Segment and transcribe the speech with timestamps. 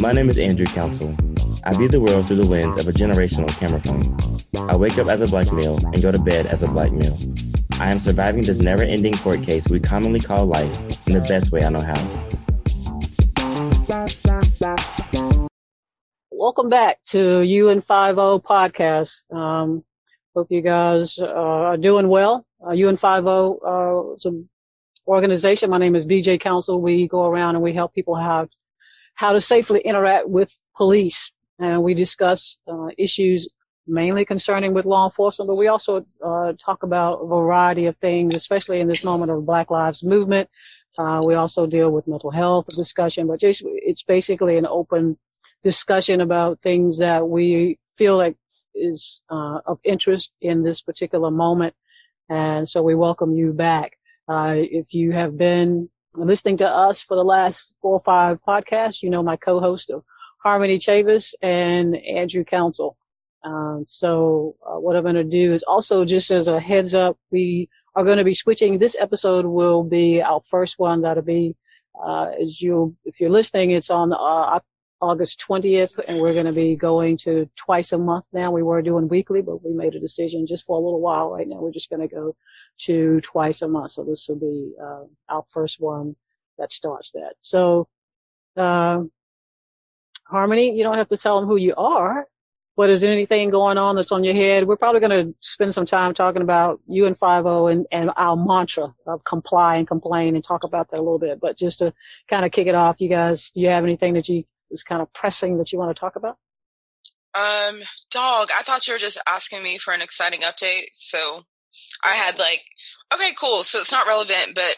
[0.00, 1.14] My name is Andrew Council.
[1.62, 4.68] I view the world through the lens of a generational camera phone.
[4.68, 7.16] I wake up as a black male and go to bed as a black male.
[7.78, 11.52] I am surviving this never ending court case we commonly call life in the best
[11.52, 11.94] way I know how.
[16.30, 19.32] Welcome back to UN50 podcast.
[19.32, 19.84] Um,
[20.34, 22.44] hope you guys uh, are doing well.
[22.66, 24.48] Uh, and Five O uh, is an
[25.06, 25.70] organization.
[25.70, 26.80] My name is BJ Council.
[26.80, 28.48] We go around and we help people have
[29.14, 33.48] how to safely interact with police, and we discuss uh, issues
[33.86, 38.34] mainly concerning with law enforcement, but we also uh, talk about a variety of things,
[38.34, 40.48] especially in this moment of Black Lives Movement.
[40.96, 45.18] Uh, we also deal with mental health discussion, but just, it's basically an open
[45.62, 48.36] discussion about things that we feel like
[48.74, 51.74] is uh, of interest in this particular moment.
[52.28, 53.98] And so we welcome you back.
[54.28, 59.02] Uh, if you have been listening to us for the last four or five podcasts,
[59.02, 60.04] you know my co-host of
[60.42, 62.96] Harmony Chavis and Andrew Council.
[63.42, 67.18] Um, so uh, what I'm going to do is also just as a heads up,
[67.30, 68.78] we are going to be switching.
[68.78, 71.02] This episode will be our first one.
[71.02, 71.54] That'll be,
[72.02, 74.60] uh, as you, if you're listening, it's on, uh,
[75.00, 78.50] August 20th and we're going to be going to twice a month now.
[78.50, 81.46] We were doing weekly, but we made a decision just for a little while right
[81.46, 81.56] now.
[81.56, 82.36] We're just going to go
[82.82, 83.92] to twice a month.
[83.92, 86.16] So this will be, uh, our first one
[86.58, 87.34] that starts that.
[87.42, 87.88] So,
[88.56, 89.02] uh,
[90.26, 92.26] Harmony, you don't have to tell them who you are.
[92.76, 94.66] but is anything going on that's on your head?
[94.66, 98.10] We're probably going to spend some time talking about you and five zero and, and
[98.16, 101.40] our mantra of comply and complain and talk about that a little bit.
[101.40, 101.92] But just to
[102.26, 105.02] kind of kick it off, you guys, do you have anything that you is kind
[105.02, 106.38] of pressing that you want to talk about?
[107.34, 107.80] Um,
[108.10, 110.86] dog, I thought you were just asking me for an exciting update.
[110.94, 111.42] So
[112.04, 112.60] I had like,
[113.12, 113.62] okay, cool.
[113.64, 114.76] So it's not relevant, but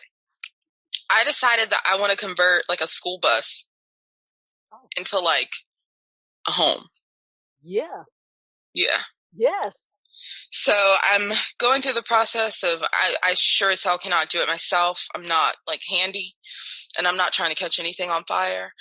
[1.11, 3.67] I decided that I want to convert like a school bus
[4.73, 4.89] oh.
[4.97, 5.51] into like
[6.49, 6.85] a home.
[7.63, 8.05] Yeah.
[8.75, 8.99] Yeah.
[9.35, 9.99] Yes.
[10.51, 10.73] So
[11.13, 15.07] I'm going through the process of I, I sure as hell cannot do it myself.
[15.15, 16.33] I'm not like handy
[16.97, 18.73] and I'm not trying to catch anything on fire.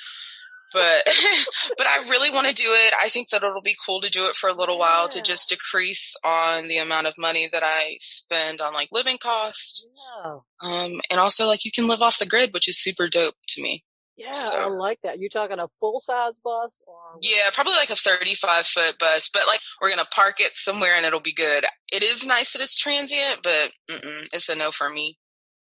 [0.74, 1.08] But
[1.78, 2.94] but I really want to do it.
[3.02, 4.82] I think that it'll be cool to do it for a little yeah.
[4.82, 9.18] while to just decrease on the amount of money that I spend on like living
[9.18, 9.86] costs.
[9.96, 10.38] Yeah.
[10.62, 13.62] Um and also like you can live off the grid, which is super dope to
[13.62, 13.84] me.
[14.18, 14.54] Yeah, so.
[14.54, 15.20] I like that.
[15.20, 17.20] You're talking a full size bus or?
[17.22, 20.96] Yeah, probably like a 35 foot bus, but like we're going to park it somewhere
[20.96, 21.66] and it'll be good.
[21.92, 25.18] It is nice that it's transient, but it's a no for me.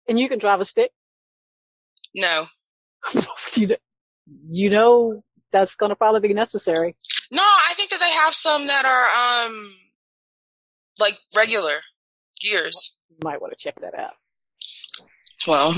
[0.09, 0.93] And you can drive a stick?
[2.15, 2.47] No.
[3.57, 3.77] you,
[4.49, 5.23] you know
[5.53, 6.97] that's going to probably be necessary.
[7.33, 9.75] No, I think that they have some that are, um,
[11.01, 11.81] like regular
[12.41, 12.97] gears.
[13.11, 14.13] You might want to check that out.
[15.47, 15.73] Well,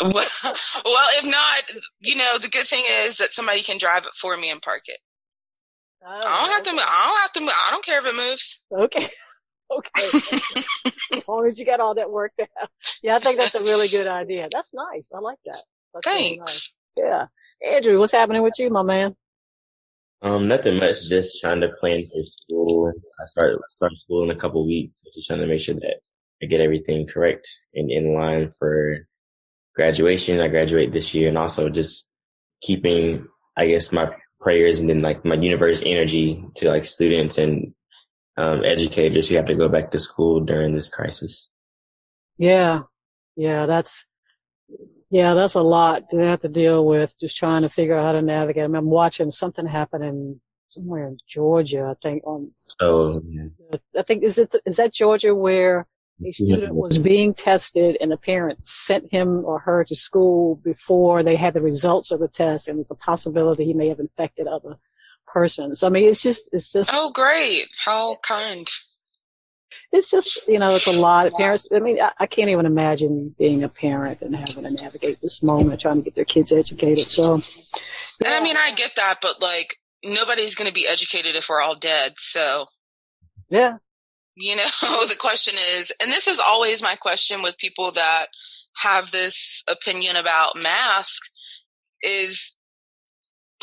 [0.00, 4.36] well, if not, you know, the good thing is that somebody can drive it for
[4.36, 4.98] me and park it.
[6.04, 6.70] Oh, I don't have okay.
[6.76, 6.82] to.
[6.84, 7.54] I don't have to.
[7.54, 8.62] I don't care if it moves.
[8.72, 9.06] Okay.
[9.70, 10.06] Okay.
[11.16, 12.68] as long as you got all that worked out.
[13.02, 14.46] Yeah, I think that's a really good idea.
[14.52, 15.10] That's nice.
[15.12, 15.62] I like that.
[15.94, 16.26] That's Thanks.
[16.28, 16.72] Really nice.
[16.96, 17.26] Yeah.
[17.64, 19.16] Andrew, what's happening with you, my man?
[20.22, 21.08] Um, nothing much.
[21.08, 22.92] Just trying to plan for school.
[23.20, 25.02] I start start school in a couple weeks.
[25.02, 25.96] So just trying to make sure that
[26.42, 28.98] I get everything correct and in line for
[29.74, 30.40] graduation.
[30.40, 32.08] I graduate this year and also just
[32.60, 33.26] keeping,
[33.56, 34.10] I guess, my
[34.40, 37.74] prayers and then like my universe energy to like students and
[38.36, 41.50] um, educators who have to go back to school during this crisis.
[42.36, 42.80] Yeah.
[43.36, 43.66] Yeah.
[43.66, 44.06] That's,
[45.14, 48.12] yeah, that's a lot to have to deal with just trying to figure out how
[48.12, 48.64] to navigate.
[48.64, 50.40] I mean, I'm watching something happen in
[50.70, 52.50] somewhere in Georgia, I think on,
[52.80, 53.78] Oh, yeah.
[53.96, 55.86] I think, is it, is that Georgia where
[56.26, 61.22] a student was being tested and a parent sent him or her to school before
[61.22, 64.48] they had the results of the test and there's a possibility he may have infected
[64.48, 64.78] other
[65.28, 65.84] persons.
[65.84, 66.90] I mean, it's just, it's just.
[66.92, 67.68] Oh, great.
[67.84, 68.66] How kind.
[69.92, 71.68] It's just, you know, it's a lot of parents.
[71.74, 75.42] I mean, I, I can't even imagine being a parent and having to navigate this
[75.42, 77.10] moment, trying to get their kids educated.
[77.10, 77.36] So.
[78.20, 78.26] Yeah.
[78.26, 81.60] And I mean, I get that, but like, nobody's going to be educated if we're
[81.60, 82.14] all dead.
[82.16, 82.66] So.
[83.48, 83.78] Yeah.
[84.36, 84.64] You know,
[85.08, 88.26] the question is, and this is always my question with people that
[88.76, 91.22] have this opinion about mask
[92.02, 92.56] is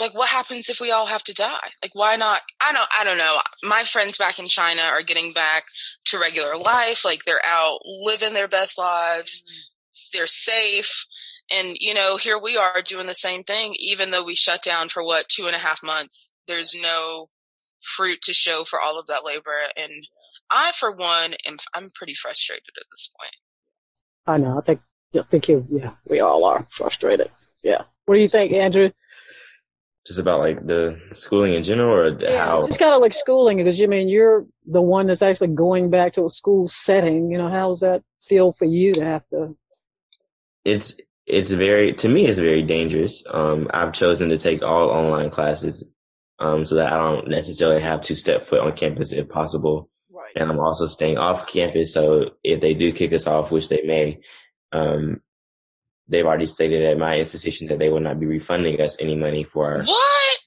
[0.02, 1.70] like what happens if we all have to die?
[1.82, 3.40] Like why not i don't i don't know.
[3.64, 5.64] My friends back in china are getting back
[6.06, 10.12] to regular life like they're out living their best lives mm.
[10.12, 11.06] they're safe
[11.54, 14.90] and you know here we are doing the same thing even though we shut down
[14.90, 16.34] for what two and a half months.
[16.48, 17.28] There's no
[17.82, 19.92] fruit to show for all of that labor and
[20.52, 23.36] i for one am i'm pretty frustrated at this point.
[24.28, 24.82] I know i think
[25.14, 27.30] I think you yeah we all are frustrated.
[27.64, 27.84] Yeah.
[28.06, 28.92] What do you think andrew
[30.06, 32.66] just about like the schooling in general or yeah, how?
[32.66, 36.14] it's kind of like schooling because you mean you're the one that's actually going back
[36.14, 39.56] to a school setting you know how does that feel for you to have to
[40.66, 43.24] it's it's very to me it's very dangerous.
[43.30, 45.88] Um i've chosen to take all online classes
[46.40, 49.90] um so that i don't necessarily have to step foot on campus if possible.
[50.12, 50.32] Right.
[50.36, 53.84] And i'm also staying off campus so if they do kick us off which they
[53.84, 54.20] may
[54.72, 55.22] um
[56.08, 59.44] they've already stated at my institution that they will not be refunding us any money
[59.44, 59.84] for our.
[59.84, 60.40] What?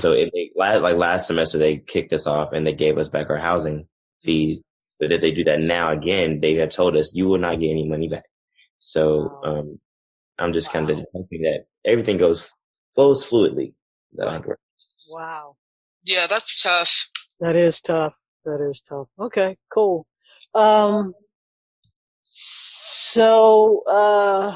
[0.00, 3.08] So if they last like last semester they kicked us off and they gave us
[3.08, 3.86] back our housing
[4.20, 4.62] fee.
[4.98, 7.70] But if they do that now again, they have told us you will not get
[7.70, 8.24] any money back.
[8.78, 9.78] So um,
[10.38, 10.72] I'm just wow.
[10.72, 12.50] kind of hoping that everything goes
[12.94, 13.74] flows fluidly.
[14.14, 14.42] That
[15.08, 15.56] Wow.
[16.04, 17.08] Yeah, that's tough.
[17.40, 18.14] That is tough.
[18.44, 19.08] That is tough.
[19.18, 20.06] Okay, cool.
[20.54, 21.12] Um,
[23.16, 24.54] so, uh,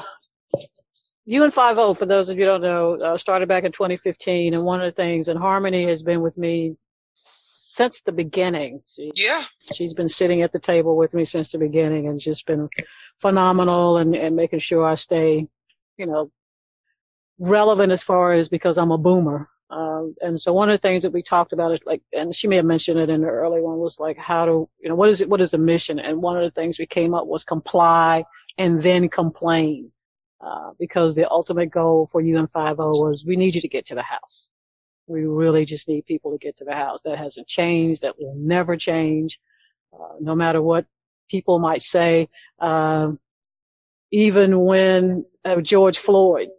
[1.27, 4.81] UN50, for those of you who don't know, uh, started back in 2015, and one
[4.81, 6.75] of the things, and Harmony has been with me
[7.15, 8.83] since the beginning.
[8.85, 9.45] She, yeah.
[9.73, 12.69] She's been sitting at the table with me since the beginning and just been
[13.17, 15.47] phenomenal and, and making sure I stay,
[15.97, 16.29] you know,
[17.39, 19.49] relevant as far as because I'm a boomer.
[19.71, 22.47] Um, and so one of the things that we talked about is like, and she
[22.47, 25.09] may have mentioned it in the early one was like, how to, you know, what
[25.09, 25.97] is it, what is the mission?
[25.97, 28.25] And one of the things we came up was comply
[28.61, 29.91] and then complain.
[30.39, 34.01] Uh, because the ultimate goal for UN50 was we need you to get to the
[34.01, 34.47] house.
[35.05, 37.03] We really just need people to get to the house.
[37.03, 38.01] That hasn't changed.
[38.01, 39.39] That will never change.
[39.93, 40.85] Uh, no matter what
[41.29, 42.27] people might say.
[42.59, 43.11] Uh,
[44.11, 46.49] even when uh, George Floyd,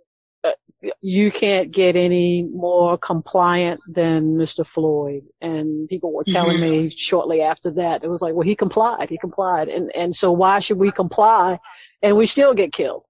[1.00, 4.67] you can't get any more compliant than Mr.
[4.67, 5.23] Floyd.
[5.41, 9.19] And people were telling me shortly after that, it was like, well, he complied, he
[9.19, 9.69] complied.
[9.69, 11.59] And, and so why should we comply
[12.03, 13.05] and we still get killed?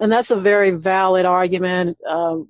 [0.00, 1.96] And that's a very valid argument.
[2.08, 2.48] Um,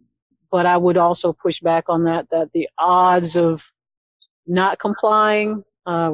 [0.51, 3.65] but I would also push back on that, that the odds of
[4.47, 6.13] not complying, uh,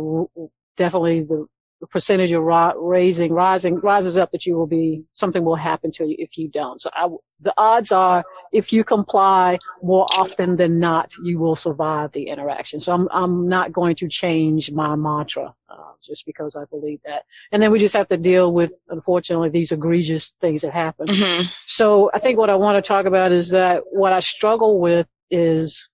[0.77, 1.47] definitely the,
[1.81, 5.91] the percentage of ra- raising, rising, rises up that you will be, something will happen
[5.93, 6.81] to you if you don't.
[6.81, 7.09] So I,
[7.41, 8.23] the odds are
[8.53, 12.81] if you comply more often than not, you will survive the interaction.
[12.81, 17.23] So I'm, I'm not going to change my mantra, uh, just because I believe that.
[17.51, 21.07] And then we just have to deal with, unfortunately, these egregious things that happen.
[21.07, 21.45] Mm-hmm.
[21.67, 25.07] So I think what I want to talk about is that what I struggle with
[25.31, 25.89] is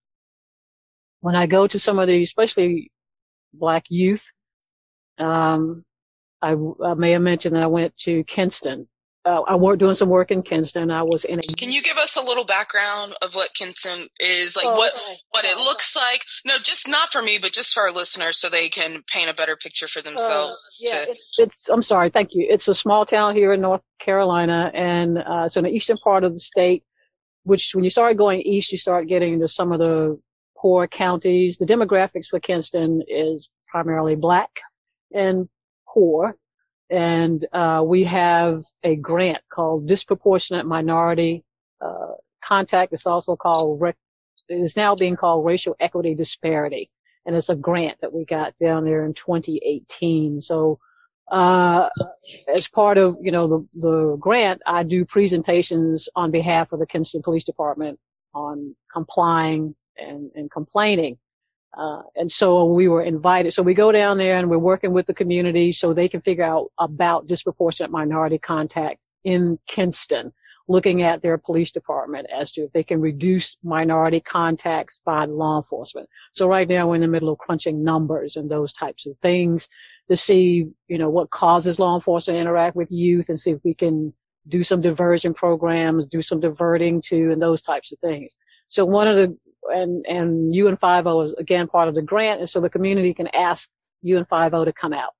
[1.21, 2.91] when I go to some of the, especially
[3.53, 4.33] black youth,
[5.19, 5.85] um,
[6.43, 8.89] I, I may have mentioned that I went to Kinston.
[9.25, 10.89] Uh, I worked doing some work in Kinston.
[10.93, 11.43] I was in a.
[11.43, 14.67] Can you give us a little background of what Kinston is like?
[14.67, 15.17] Oh, what okay.
[15.31, 16.23] what it looks like?
[16.47, 19.35] No, just not for me, but just for our listeners, so they can paint a
[19.35, 20.57] better picture for themselves.
[20.57, 21.11] Uh, yeah, to...
[21.11, 22.47] it's, it's, I'm sorry, thank you.
[22.49, 26.23] It's a small town here in North Carolina, and uh, so in the eastern part
[26.23, 26.85] of the state.
[27.43, 30.21] Which, when you start going east, you start getting into some of the
[30.57, 31.59] poor counties.
[31.59, 34.61] The demographics for Kinston is primarily black
[35.13, 35.49] and
[35.89, 36.37] poor.
[36.89, 41.45] And uh, we have a grant called Disproportionate Minority
[41.81, 42.93] uh, Contact.
[42.93, 43.97] It's also called, rec-
[44.49, 46.91] it is now being called Racial Equity Disparity.
[47.25, 50.41] And it's a grant that we got down there in 2018.
[50.41, 50.79] So,
[51.31, 51.89] uh,
[52.47, 56.87] as part of, you know, the, the grant, I do presentations on behalf of the
[56.87, 57.99] Kinston Police Department
[58.33, 61.19] on complying and, and complaining.
[61.77, 63.53] Uh, and so we were invited.
[63.53, 66.45] So we go down there and we're working with the community so they can figure
[66.45, 70.33] out about disproportionate minority contact in Kinston,
[70.69, 75.59] looking at their police department as to if they can reduce minority contacts by law
[75.59, 76.09] enforcement.
[76.33, 79.69] So right now we're in the middle of crunching numbers and those types of things
[80.09, 83.61] to see, you know, what causes law enforcement to interact with youth and see if
[83.65, 84.15] we can
[84.49, 88.33] do some diversion programs, do some diverting to, and those types of things.
[88.69, 89.37] So one of the
[89.73, 93.71] and and UN50 is again part of the grant, and so the community can ask
[94.05, 95.13] UN50 to come out.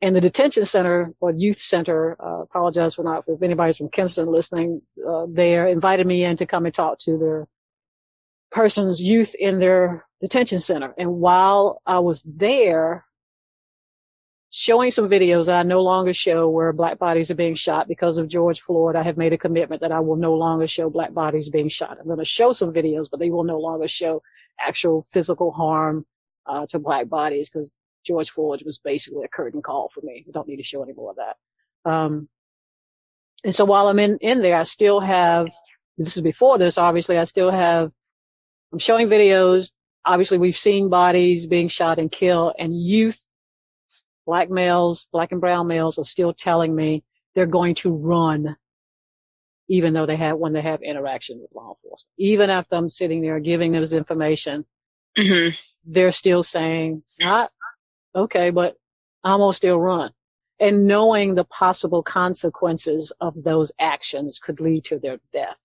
[0.00, 4.26] And the detention center or youth center, uh, apologize for not if anybody's from Kinston
[4.26, 7.48] listening, uh, there invited me in to come and talk to their
[8.50, 10.94] persons, youth in their detention center.
[10.98, 13.06] And while I was there,
[14.56, 18.28] showing some videos I no longer show where black bodies are being shot because of
[18.28, 18.94] George Floyd.
[18.94, 21.98] I have made a commitment that I will no longer show black bodies being shot.
[21.98, 24.22] I'm going to show some videos, but they will no longer show
[24.60, 26.06] actual physical harm
[26.46, 27.72] uh, to black bodies because
[28.06, 30.24] George Floyd was basically a curtain call for me.
[30.28, 31.90] I don't need to show any more of that.
[31.90, 32.28] Um,
[33.42, 35.48] and so while I'm in, in there, I still have,
[35.98, 37.90] this is before this, obviously, I still have,
[38.72, 39.72] I'm showing videos.
[40.06, 43.18] Obviously, we've seen bodies being shot and killed and youth,
[44.26, 47.04] black males, black and brown males are still telling me
[47.34, 48.56] they're going to run
[49.68, 52.12] even though they have, when they have interaction with law enforcement.
[52.18, 54.66] Even after I'm sitting there giving them this information,
[55.16, 55.54] mm-hmm.
[55.86, 57.50] they're still saying, not
[58.14, 58.76] okay, but
[59.22, 60.10] I'm gonna still run.
[60.60, 65.56] And knowing the possible consequences of those actions could lead to their death.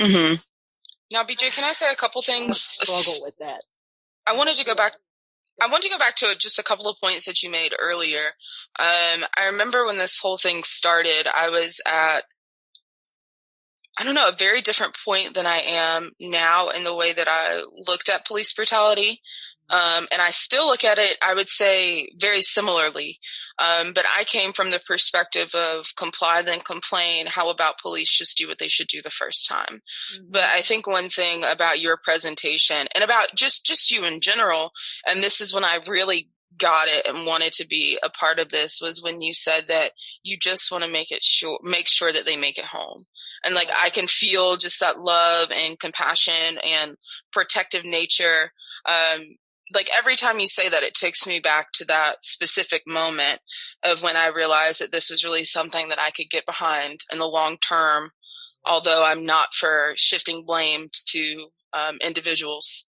[0.00, 0.36] Mm-hmm.
[1.12, 2.78] Now, BJ, can I say a couple things?
[2.80, 3.62] I struggle with that.
[4.26, 4.92] I wanted to go back.
[5.60, 8.24] I want to go back to just a couple of points that you made earlier.
[8.78, 12.24] Um, I remember when this whole thing started, I was at
[13.98, 17.28] I don't know, a very different point than I am now in the way that
[17.28, 19.20] I looked at police brutality.
[19.70, 23.18] Um, and I still look at it, I would say, very similarly.
[23.58, 27.26] Um, but I came from the perspective of comply, then complain.
[27.26, 29.80] How about police just do what they should do the first time?
[30.14, 30.24] Mm-hmm.
[30.30, 34.72] But I think one thing about your presentation and about just, just you in general,
[35.08, 36.28] and this is when I really
[36.58, 39.92] got it and wanted to be a part of this was when you said that
[40.22, 42.98] you just want to make it sure make sure that they make it home
[43.44, 46.96] and like i can feel just that love and compassion and
[47.32, 48.52] protective nature
[48.86, 49.22] um
[49.74, 53.40] like every time you say that, it takes me back to that specific moment
[53.84, 57.18] of when I realized that this was really something that I could get behind in
[57.18, 58.10] the long term,
[58.64, 62.84] although I'm not for shifting blame to um, individuals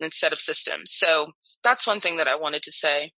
[0.00, 0.92] instead of systems.
[0.92, 1.28] So
[1.62, 3.12] that's one thing that I wanted to say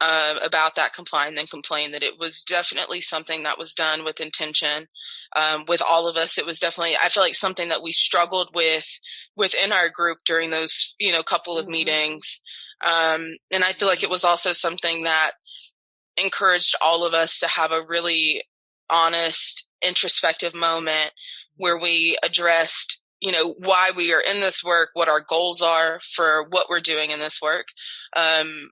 [0.00, 4.04] uh, about that comply and then complain that it was definitely something that was done
[4.04, 4.86] with intention
[5.36, 6.36] um, with all of us.
[6.36, 8.86] It was definitely i feel like something that we struggled with
[9.36, 11.72] within our group during those you know couple of mm-hmm.
[11.72, 12.40] meetings.
[12.84, 15.32] Um, and i feel like it was also something that
[16.16, 18.42] encouraged all of us to have a really
[18.90, 21.12] honest introspective moment
[21.56, 26.00] where we addressed you know why we are in this work what our goals are
[26.12, 27.66] for what we're doing in this work.
[28.14, 28.70] Um,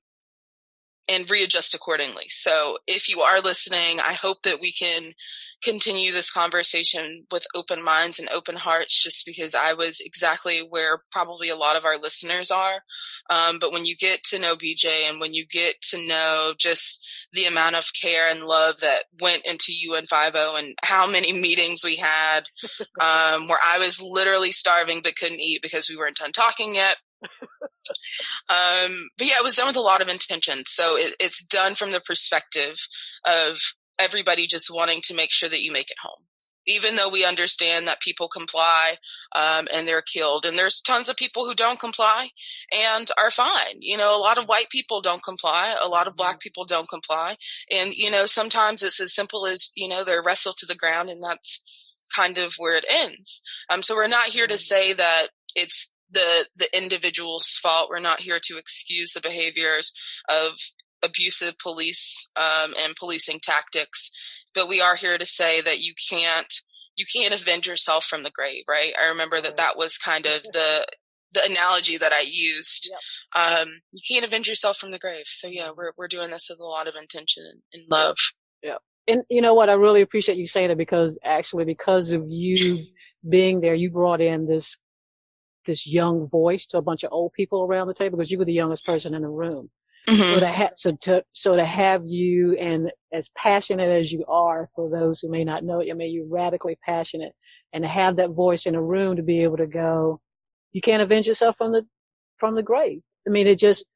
[1.09, 2.26] and readjust accordingly.
[2.28, 5.12] So if you are listening, I hope that we can
[5.62, 11.02] continue this conversation with open minds and open hearts just because I was exactly where
[11.11, 12.82] probably a lot of our listeners are.
[13.30, 17.06] Um, but when you get to know BJ and when you get to know just
[17.32, 21.97] the amount of care and love that went into UN50 and how many meetings we
[21.97, 22.42] had
[23.00, 26.97] um, where I was literally starving but couldn't eat because we weren't done talking yet
[28.49, 30.65] um, but yeah, it was done with a lot of intention.
[30.67, 32.77] So it, it's done from the perspective
[33.27, 33.59] of
[33.99, 36.25] everybody just wanting to make sure that you make it home.
[36.65, 38.95] Even though we understand that people comply
[39.35, 42.29] um, and they're killed, and there's tons of people who don't comply
[42.73, 43.79] and are fine.
[43.81, 46.45] You know, a lot of white people don't comply, a lot of black mm-hmm.
[46.45, 47.37] people don't comply,
[47.69, 51.11] and you know, sometimes it's as simple as you know they're wrestled to the ground,
[51.11, 51.62] and that's
[52.15, 53.43] kind of where it ends.
[53.69, 54.61] Um, so we're not here to mm-hmm.
[54.61, 57.88] say that it's the the individual's fault.
[57.90, 59.92] We're not here to excuse the behaviors
[60.28, 60.52] of
[61.02, 64.11] abusive police um, and policing tactics,
[64.54, 66.52] but we are here to say that you can't
[66.97, 68.92] you can't avenge yourself from the grave, right?
[69.02, 70.87] I remember that that was kind of the
[71.33, 72.90] the analogy that I used.
[72.90, 73.61] Yep.
[73.61, 75.25] Um, you can't avenge yourself from the grave.
[75.26, 78.16] So yeah, we're we're doing this with a lot of intention and love.
[78.62, 78.76] Yeah.
[79.09, 79.69] And you know what?
[79.69, 82.85] I really appreciate you saying it because actually, because of you
[83.28, 84.76] being there, you brought in this
[85.66, 88.45] this young voice to a bunch of old people around the table because you were
[88.45, 89.71] the youngest person in the room.
[90.09, 90.35] Mm-hmm.
[90.35, 94.69] So to ha- so to so to have you and as passionate as you are
[94.75, 97.33] for those who may not know it, I mean you're radically passionate,
[97.73, 100.21] and to have that voice in a room to be able to go,
[100.73, 101.87] you can't avenge yourself from the
[102.38, 103.00] from the grave.
[103.26, 103.87] I mean, it just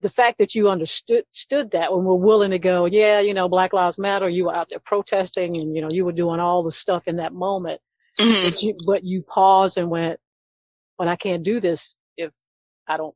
[0.00, 3.48] the fact that you understood stood that when we're willing to go, yeah, you know,
[3.48, 6.62] Black Lives Matter, you were out there protesting, and you know, you were doing all
[6.62, 7.80] the stuff in that moment,
[8.18, 8.48] mm-hmm.
[8.48, 10.18] but you but you paused and went,
[10.98, 12.30] but I can't do this if
[12.86, 13.14] I don't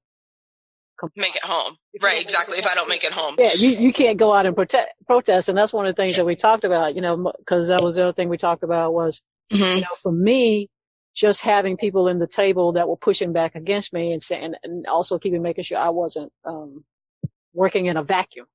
[0.98, 1.22] comply.
[1.22, 1.76] make it home.
[2.02, 2.58] Right, exactly.
[2.58, 3.36] If I don't make it home.
[3.38, 5.48] Yeah, you, you can't go out and protest, protest.
[5.48, 7.96] And that's one of the things that we talked about, you know, cause that was
[7.96, 9.76] the other thing we talked about was, mm-hmm.
[9.76, 10.68] you know, for me,
[11.14, 14.86] just having people in the table that were pushing back against me and saying, and
[14.86, 16.84] also keeping making sure I wasn't, um,
[17.54, 18.46] working in a vacuum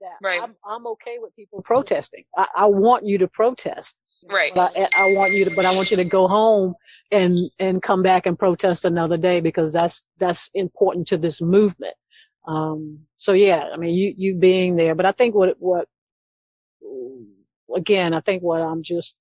[0.00, 0.26] that.
[0.26, 0.40] Right.
[0.42, 2.24] I'm, I'm okay with people protesting.
[2.36, 3.96] I, I want you to protest.
[4.28, 4.52] Right.
[4.54, 6.74] But I, I want you to, but I want you to go home
[7.10, 11.94] and, and come back and protest another day because that's, that's important to this movement.
[12.46, 15.86] Um, so yeah, I mean, you, you being there, but I think what, what,
[17.74, 19.14] again, I think what I'm just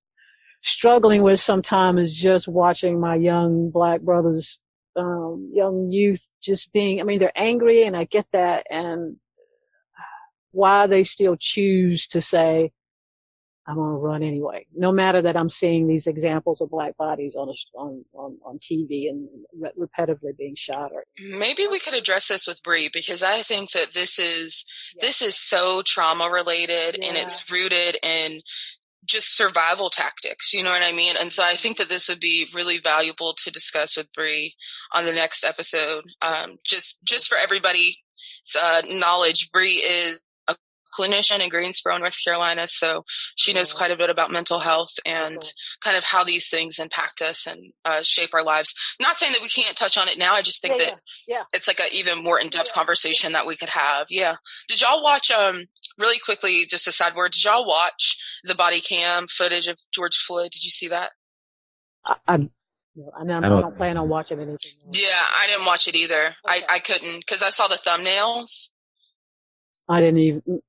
[0.64, 4.60] struggling with sometimes is just watching my young black brothers,
[4.96, 8.66] um, young youth just being, I mean, they're angry and I get that.
[8.70, 9.18] And
[10.52, 12.72] why they still choose to say,
[13.70, 14.66] I'm going to run anyway.
[14.76, 18.58] No matter that I'm seeing these examples of black bodies on a, on, on, on
[18.58, 19.30] TV and
[19.60, 20.92] re- repetitively being shot.
[20.96, 21.04] Or
[21.38, 24.66] maybe we could address this with Bree because I think that this is
[24.96, 25.06] yeah.
[25.06, 27.10] this is so trauma related yeah.
[27.10, 28.40] and it's rooted in
[29.06, 30.52] just survival tactics.
[30.52, 31.16] You know what I mean?
[31.20, 34.56] And so I think that this would be really valuable to discuss with Bree
[34.96, 36.06] on the next episode.
[36.24, 37.98] Um, just just for everybody's
[38.60, 40.24] uh, knowledge, Bree is
[40.98, 42.68] clinician in Greensboro, North Carolina.
[42.68, 43.04] So
[43.36, 45.42] she knows quite a bit about mental health and
[45.84, 48.74] kind of how these things impact us and uh, shape our lives.
[49.02, 50.34] Not saying that we can't touch on it now.
[50.34, 51.44] I just think yeah, that yeah, yeah.
[51.54, 54.08] it's like an even more in depth conversation that we could have.
[54.10, 54.36] Yeah.
[54.68, 55.66] Did y'all watch, um,
[55.98, 60.18] really quickly, just a side word, did y'all watch the body cam footage of George
[60.18, 60.52] Floyd?
[60.52, 61.12] Did you see that?
[62.06, 62.50] I, I
[63.18, 64.54] I, I, don't, plan on watching anything.
[64.54, 64.76] Else.
[64.92, 66.14] Yeah, I didn't watch it either.
[66.16, 66.34] Okay.
[66.48, 68.70] I, I couldn't because I saw the thumbnails.
[69.88, 70.62] I didn't even.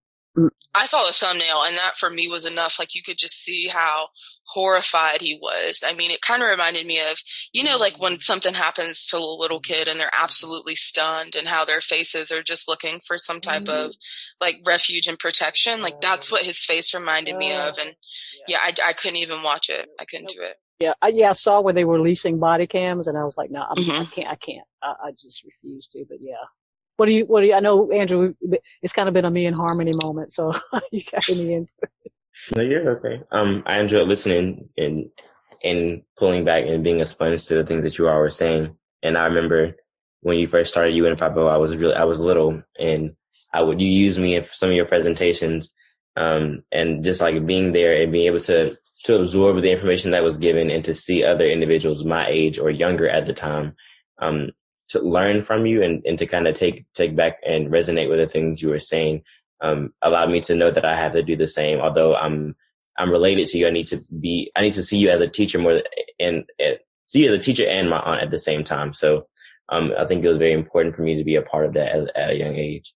[0.75, 2.79] I saw the thumbnail and that for me was enough.
[2.79, 4.09] Like you could just see how
[4.45, 5.83] horrified he was.
[5.85, 7.19] I mean, it kind of reminded me of,
[7.53, 11.49] you know, like when something happens to a little kid and they're absolutely stunned and
[11.49, 13.87] how their faces are just looking for some type mm-hmm.
[13.87, 13.95] of
[14.41, 15.83] like refuge and protection.
[15.83, 17.77] Like that's what his face reminded me of.
[17.79, 17.97] And
[18.47, 19.89] yeah, I, I couldn't even watch it.
[19.99, 20.57] I couldn't do it.
[20.79, 23.51] Yeah, I, yeah, I saw where they were releasing body cams, and I was like,
[23.51, 24.01] no, mm-hmm.
[24.01, 26.07] I can't, I can't, I, I just refuse to.
[26.09, 26.37] But yeah,
[27.01, 28.35] what do you, what do you, I know, Andrew,
[28.83, 30.35] it's kind of been a me and Harmony moment.
[30.35, 30.53] So
[30.93, 31.89] you got any input?
[32.55, 33.23] No, you're okay.
[33.33, 35.09] Um, I enjoyed listening and,
[35.65, 38.77] and pulling back and being a sponge to the things that you all were saying.
[39.03, 39.77] And I remember
[40.21, 43.17] when you first started UN50, I was really, I was little and
[43.51, 45.75] I would, you use me in some of your presentations.
[46.19, 50.23] Um, and just like being there and being able to, to absorb the information that
[50.23, 53.75] was given and to see other individuals my age or younger at the time,
[54.19, 54.51] um,
[54.91, 58.19] to learn from you and, and to kind of take take back and resonate with
[58.19, 59.23] the things you were saying
[59.61, 61.81] um, allowed me to know that I have to do the same.
[61.81, 62.55] Although I'm
[62.99, 65.29] I'm related to you, I need to be I need to see you as a
[65.29, 65.83] teacher more
[66.19, 68.93] and, and see you as a teacher and my aunt at the same time.
[68.93, 69.27] So
[69.69, 71.95] um, I think it was very important for me to be a part of that
[71.95, 72.95] at, at a young age.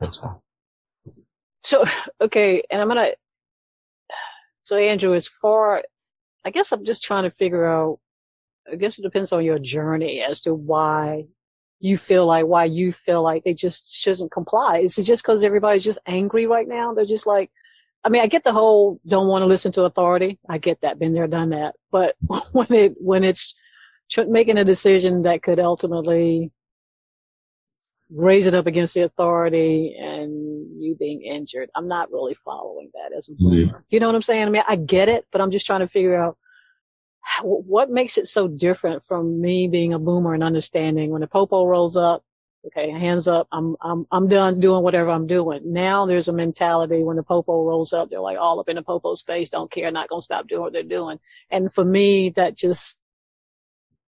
[0.00, 0.42] That's all.
[1.62, 1.84] So
[2.20, 3.12] okay, and I'm gonna.
[4.64, 5.82] So Andrew, as far,
[6.44, 7.98] I guess I'm just trying to figure out.
[8.70, 11.26] I guess it depends on your journey as to why
[11.84, 14.78] you feel like why you feel like they just shouldn't comply.
[14.78, 16.94] Is it just because everybody's just angry right now?
[16.94, 17.50] They're just like,
[18.02, 20.38] I mean, I get the whole don't want to listen to authority.
[20.48, 20.98] I get that.
[20.98, 21.74] Been there, done that.
[21.92, 22.16] But
[22.52, 23.54] when it, when it's
[24.16, 26.52] making a decision that could ultimately
[28.10, 33.14] raise it up against the authority and you being injured, I'm not really following that
[33.14, 33.76] as a mm-hmm.
[33.90, 34.46] You know what I'm saying?
[34.46, 36.38] I mean, I get it, but I'm just trying to figure out
[37.42, 41.64] what makes it so different from me being a boomer and understanding when the popo
[41.66, 42.22] rolls up,
[42.66, 45.60] okay, hands up, I'm, I'm, I'm done doing whatever I'm doing.
[45.64, 48.82] Now there's a mentality when the popo rolls up, they're like all up in the
[48.82, 51.18] popo space, don't care, not gonna stop doing what they're doing.
[51.50, 52.96] And for me, that just,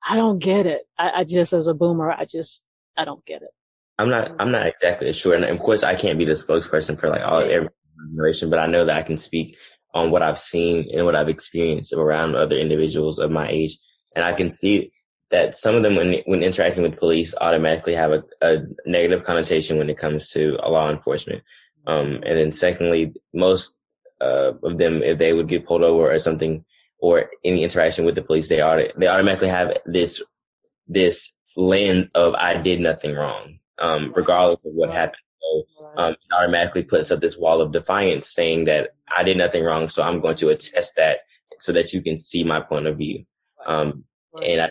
[0.07, 0.83] I don't get it.
[0.99, 2.63] I, I just, as a boomer, I just,
[2.97, 3.51] I don't get it.
[3.99, 5.35] I'm not, I'm not exactly sure.
[5.35, 7.69] And of course I can't be the spokesperson for like all every
[8.11, 9.57] generation, but I know that I can speak
[9.99, 13.77] on what I've seen and what I've experienced around other individuals of my age.
[14.15, 14.93] And I can see
[15.31, 19.77] that some of them, when, when interacting with police, automatically have a, a negative connotation
[19.79, 21.43] when it comes to law enforcement.
[21.87, 23.75] Um, and then secondly, most
[24.21, 26.65] uh, of them, if they would get pulled over or something,
[26.99, 30.23] or any interaction with the police, they auto- they automatically have this
[30.89, 35.23] this lens of I did nothing wrong, um, regardless of what happened.
[35.49, 39.65] So um, it automatically puts up this wall of defiance saying that I did nothing
[39.65, 39.89] wrong.
[39.89, 41.21] So I'm going to attest that
[41.59, 43.25] so that you can see my point of view.
[43.67, 44.05] Um,
[44.43, 44.71] and I,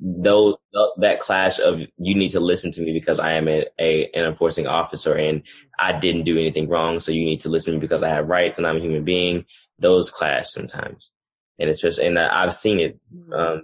[0.00, 0.58] though
[0.98, 4.24] that clash of you need to listen to me because I am a, a, an
[4.24, 5.42] enforcing officer and
[5.78, 7.00] I didn't do anything wrong.
[7.00, 9.04] So you need to listen to me because I have rights and I'm a human
[9.04, 9.44] being.
[9.78, 11.12] Those clash sometimes.
[11.58, 12.98] And especially, and I've seen it.
[13.14, 13.32] Mm-hmm.
[13.32, 13.62] Um,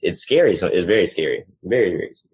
[0.00, 0.56] it's scary.
[0.56, 1.44] So it's very scary.
[1.62, 2.27] Very, very scary.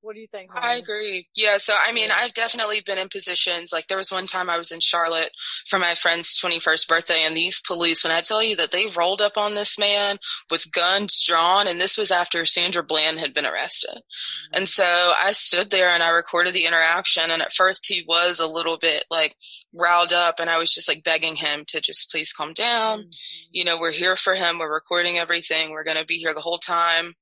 [0.00, 0.50] What do you think?
[0.54, 1.28] I agree.
[1.34, 1.58] Yeah.
[1.58, 4.70] So, I mean, I've definitely been in positions like there was one time I was
[4.70, 5.30] in Charlotte
[5.66, 9.20] for my friend's 21st birthday, and these police, when I tell you that they rolled
[9.20, 10.18] up on this man
[10.50, 13.96] with guns drawn, and this was after Sandra Bland had been arrested.
[13.96, 14.58] Mm-hmm.
[14.58, 17.24] And so I stood there and I recorded the interaction.
[17.30, 19.34] And at first, he was a little bit like
[19.78, 23.00] riled up, and I was just like begging him to just please calm down.
[23.00, 23.08] Mm-hmm.
[23.50, 24.58] You know, we're here for him.
[24.58, 25.72] We're recording everything.
[25.72, 27.14] We're going to be here the whole time.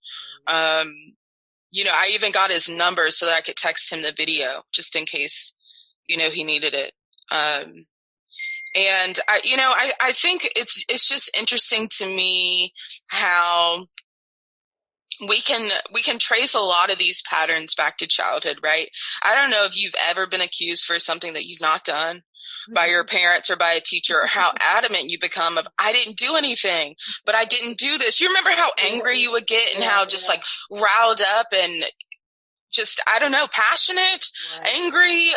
[0.47, 0.93] Um,
[1.71, 4.63] you know, I even got his number so that I could text him the video
[4.73, 5.55] just in case,
[6.07, 6.93] you know, he needed it.
[7.31, 7.87] Um,
[8.75, 12.73] and I, you know, I, I think it's, it's just interesting to me
[13.09, 13.85] how
[15.29, 18.91] we can we can trace a lot of these patterns back to childhood right
[19.23, 22.21] i don't know if you've ever been accused for something that you've not done
[22.73, 23.17] by your mm-hmm.
[23.17, 26.95] parents or by a teacher or how adamant you become of i didn't do anything
[27.25, 28.21] but i didn't do this.
[28.21, 31.85] You remember how angry you would get and how just like riled up and
[32.73, 34.27] just i don't know passionate
[34.75, 35.31] angry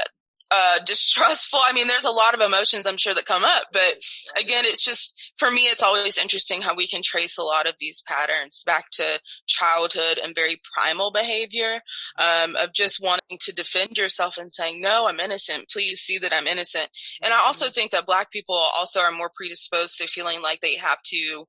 [0.51, 1.59] uh, distrustful.
[1.63, 3.97] I mean, there's a lot of emotions I'm sure that come up, but
[4.39, 7.75] again, it's just, for me, it's always interesting how we can trace a lot of
[7.79, 11.81] these patterns back to childhood and very primal behavior,
[12.17, 15.69] um, of just wanting to defend yourself and saying, no, I'm innocent.
[15.69, 16.89] Please see that I'm innocent.
[17.21, 17.73] And I also mm-hmm.
[17.73, 21.45] think that black people also are more predisposed to feeling like they have to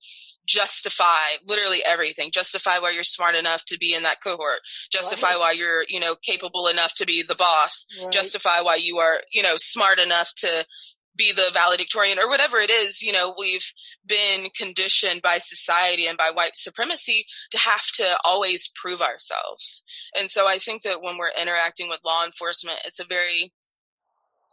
[0.46, 4.58] justify literally everything justify why you're smart enough to be in that cohort
[4.90, 5.38] justify right.
[5.38, 8.10] why you're you know capable enough to be the boss right.
[8.10, 10.64] justify why you are you know smart enough to
[11.16, 13.72] be the valedictorian or whatever it is you know we've
[14.06, 19.84] been conditioned by society and by white supremacy to have to always prove ourselves.
[20.18, 23.52] And so i think that when we're interacting with law enforcement it's a very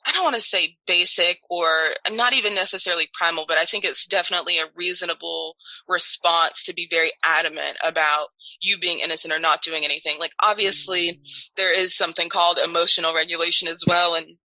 [0.07, 1.67] I don't want to say basic or
[2.09, 7.11] not even necessarily primal, but I think it's definitely a reasonable response to be very
[7.25, 8.27] adamant about
[8.61, 10.15] you being innocent or not doing anything.
[10.17, 11.19] Like, obviously,
[11.57, 14.37] there is something called emotional regulation as well, and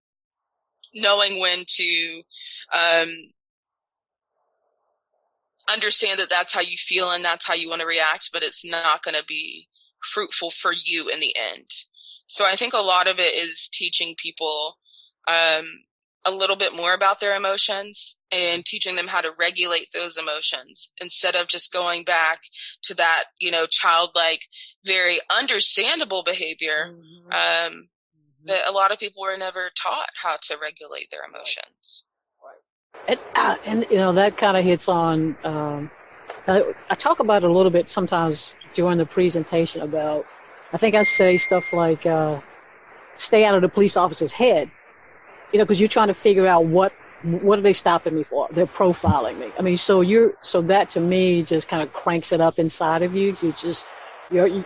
[0.95, 2.21] knowing when to
[2.77, 3.09] um,
[5.71, 8.69] understand that that's how you feel and that's how you want to react, but it's
[8.69, 9.69] not going to be
[10.13, 11.67] fruitful for you in the end.
[12.27, 14.77] So I think a lot of it is teaching people
[15.27, 15.65] um,
[16.25, 20.91] a little bit more about their emotions and teaching them how to regulate those emotions
[21.01, 22.39] instead of just going back
[22.83, 24.41] to that, you know, childlike,
[24.85, 26.93] very understandable behavior.
[26.93, 27.25] Mm-hmm.
[27.27, 28.47] Um, mm-hmm.
[28.47, 32.05] But a lot of people were never taught how to regulate their emotions.
[33.07, 35.91] And, uh, and you know, that kind of hits on, um,
[36.47, 40.25] I, I talk about it a little bit sometimes during the presentation about,
[40.71, 42.39] I think I say stuff like, uh,
[43.17, 44.71] stay out of the police officer's head
[45.53, 46.91] you know, because you're trying to figure out what
[47.23, 48.49] what are they stopping me for?
[48.51, 49.49] They're profiling me.
[49.57, 53.01] I mean, so you're so that to me just kind of cranks it up inside
[53.01, 53.37] of you.
[53.41, 53.85] You just
[54.29, 54.65] you're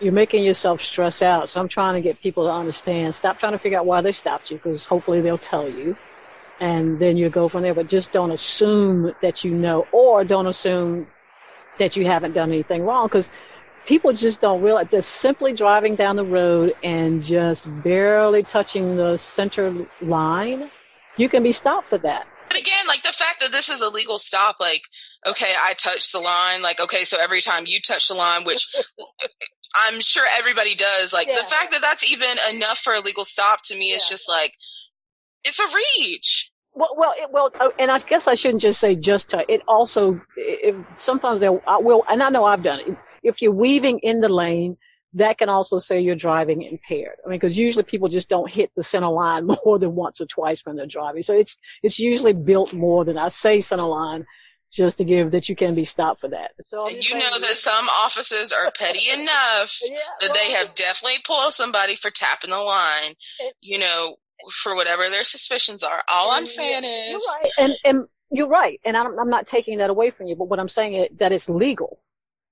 [0.00, 1.48] you're making yourself stress out.
[1.48, 3.14] So I'm trying to get people to understand.
[3.14, 5.96] Stop trying to figure out why they stopped you, because hopefully they'll tell you,
[6.60, 7.74] and then you go from there.
[7.74, 11.08] But just don't assume that you know, or don't assume
[11.78, 13.30] that you haven't done anything wrong, because
[13.86, 19.16] people just don't realize that simply driving down the road and just barely touching the
[19.16, 20.70] center line,
[21.16, 22.26] you can be stopped for that.
[22.48, 24.82] But again, like the fact that this is a legal stop, like,
[25.26, 28.66] okay, I touched the line, like, okay, so every time you touch the line, which
[29.74, 31.36] I'm sure everybody does, like, yeah.
[31.36, 33.96] the fact that that's even enough for a legal stop to me yeah.
[33.96, 34.54] is just like,
[35.44, 35.66] it's a
[35.98, 36.50] reach.
[36.74, 39.44] Well, well, it, well, uh, and I guess I shouldn't just say just to.
[39.52, 43.98] It also, it, sometimes they will, and I know I've done it if you're weaving
[44.00, 44.76] in the lane,
[45.14, 47.16] that can also say you're driving impaired.
[47.24, 50.26] I mean, because usually people just don't hit the center line more than once or
[50.26, 51.22] twice when they're driving.
[51.22, 54.26] So it's it's usually built more than I say center line
[54.72, 56.52] just to give that you can be stopped for that.
[56.64, 61.18] So you know that some officers are petty enough yeah, that well, they have definitely
[61.24, 63.14] pulled somebody for tapping the line.
[63.40, 64.16] It, you know,
[64.62, 66.02] for whatever their suspicions are.
[66.08, 69.78] All I'm saying is, you're right, and and you're right, and I'm, I'm not taking
[69.78, 70.36] that away from you.
[70.36, 71.98] But what I'm saying is that it's legal.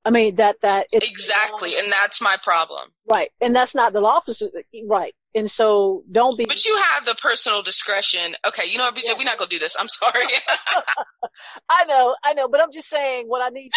[0.09, 2.88] I mean that that exactly, and that's my problem.
[3.11, 4.47] Right, and that's not the law officer.
[4.87, 6.45] Right, and so don't be.
[6.47, 8.35] But you have the personal discretion.
[8.47, 9.17] Okay, you know what, BJ, yes.
[9.19, 9.77] we're not gonna do this.
[9.79, 10.25] I'm sorry.
[11.69, 13.71] I know, I know, but I'm just saying what I need.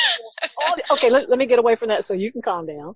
[0.77, 2.95] The, okay, let, let me get away from that so you can calm down.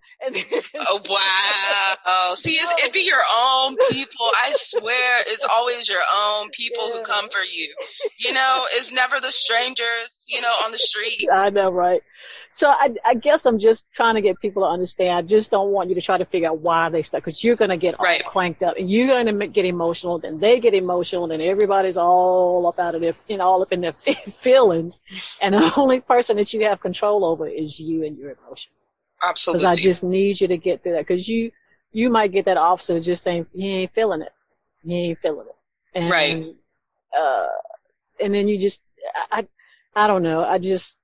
[0.80, 2.34] oh wow!
[2.36, 4.32] See, it's, it be your own people.
[4.44, 6.98] I swear, it's always your own people yeah.
[6.98, 7.74] who come for you.
[8.20, 10.26] You know, it's never the strangers.
[10.28, 11.28] You know, on the street.
[11.34, 12.02] I know, right?
[12.50, 15.18] So I, I guess I'm just trying to get people to understand.
[15.18, 17.56] I just don't want you to try to figure out why they stuck because you're
[17.56, 18.24] gonna get right.
[18.24, 21.98] all cranked up and you're going to get emotional, then they get emotional, and everybody's
[21.98, 25.02] all up out of their, you know, all up in their feelings.
[25.42, 28.72] And the only person that you have control over is you and your emotion.
[29.24, 29.60] Absolutely.
[29.60, 31.52] Because I just need you to get through that because you,
[31.92, 34.34] you might get that officer just saying, he ain't feeling it.
[34.84, 36.00] He ain't feeling it.
[36.00, 36.56] And, right.
[37.18, 37.48] Uh,
[38.20, 38.84] and then you just,
[39.32, 39.48] I,
[39.96, 40.44] I don't know.
[40.44, 40.98] I just,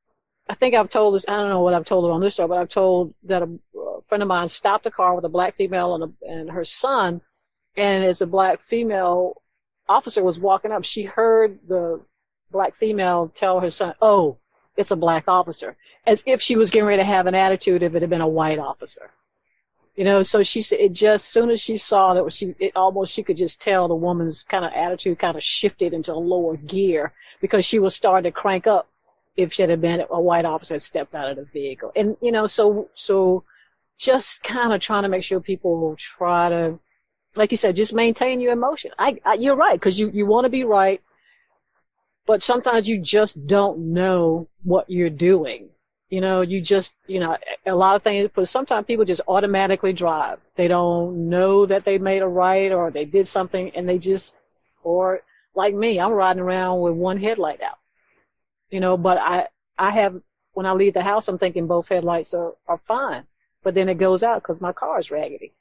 [0.49, 2.47] I think I've told this, I don't know what I've told her on this show,
[2.47, 5.56] but I've told that a, a friend of mine stopped a car with a black
[5.56, 7.21] female and, a, and her son
[7.76, 9.42] and as a black female
[9.88, 12.02] officer was walking up, she heard the
[12.52, 14.38] black female tell her son, "Oh,
[14.76, 17.96] it's a black officer," as if she was getting ready to have an attitude if
[17.96, 19.12] it had been a white officer.
[19.96, 23.14] You know, so she said it just soon as she saw that she it almost
[23.14, 26.56] she could just tell the woman's kind of attitude kind of shifted into a lower
[26.56, 28.88] gear because she was starting to crank up
[29.36, 31.92] if she had been a white officer had stepped out of the vehicle.
[31.96, 33.44] And you know, so so
[33.98, 36.80] just kind of trying to make sure people try to
[37.36, 38.91] like you said, just maintain your emotion.
[39.00, 41.02] I, I you're right because you you want to be right,
[42.26, 45.70] but sometimes you just don't know what you're doing.
[46.12, 49.94] You know, you just, you know, a lot of things, but sometimes people just automatically
[49.94, 50.39] drive.
[50.58, 54.36] They don't know that they made a right or they did something and they just,
[54.84, 55.22] or
[55.56, 57.78] like me, I'm riding around with one headlight out.
[58.70, 62.34] You know, but I, I have, when I leave the house, I'm thinking both headlights
[62.34, 63.24] are, are fine.
[63.63, 65.54] But then it goes out because my car is raggedy.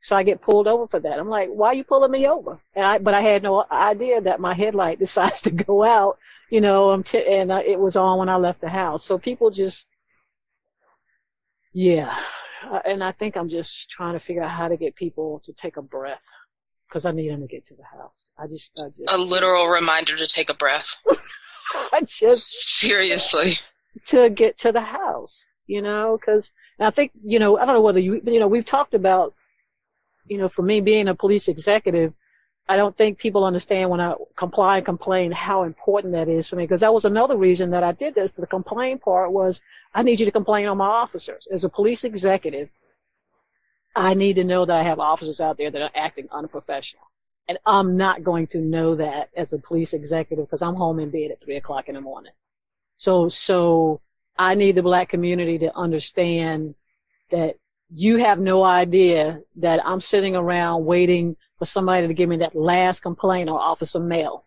[0.00, 1.18] So I get pulled over for that.
[1.18, 2.60] I'm like, why are you pulling me over?
[2.74, 6.18] And I, but I had no idea that my headlight decides to go out,
[6.50, 9.04] you know, t- and uh, it was on when I left the house.
[9.04, 9.86] So people just,
[11.72, 12.16] yeah.
[12.64, 15.52] Uh, and I think I'm just trying to figure out how to get people to
[15.52, 16.24] take a breath
[16.88, 18.30] because I need them to get to the house.
[18.38, 20.96] I just, I just a literal reminder to take a breath.
[21.92, 23.54] I just seriously
[24.06, 27.82] to get to the house, you know, because I think you know I don't know
[27.82, 29.34] whether you you know we've talked about
[30.28, 32.12] you know for me being a police executive
[32.68, 36.56] I don't think people understand when I comply and complain how important that is for
[36.56, 38.32] me because that was another reason that I did this.
[38.32, 39.62] The complain part was
[39.94, 41.48] I need you to complain on my officers.
[41.50, 42.68] As a police executive,
[43.96, 47.04] I need to know that I have officers out there that are acting unprofessional.
[47.48, 51.08] And I'm not going to know that as a police executive because I'm home in
[51.08, 52.32] bed at three o'clock in the morning.
[52.98, 54.02] So, so
[54.38, 56.74] I need the black community to understand
[57.30, 57.56] that
[57.90, 62.54] you have no idea that I'm sitting around waiting for somebody to give me that
[62.54, 64.44] last complaint or Officer mail.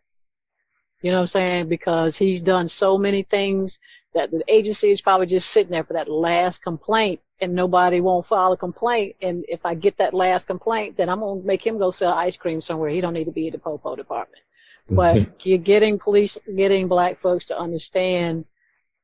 [1.01, 1.69] You know what I'm saying?
[1.69, 3.79] Because he's done so many things
[4.13, 8.27] that the agency is probably just sitting there for that last complaint and nobody won't
[8.27, 9.15] file a complaint.
[9.21, 12.13] And if I get that last complaint, then I'm going to make him go sell
[12.13, 12.89] ice cream somewhere.
[12.89, 14.43] He don't need to be in the Popo department.
[14.89, 15.31] But mm-hmm.
[15.41, 18.45] you're getting police, getting black folks to understand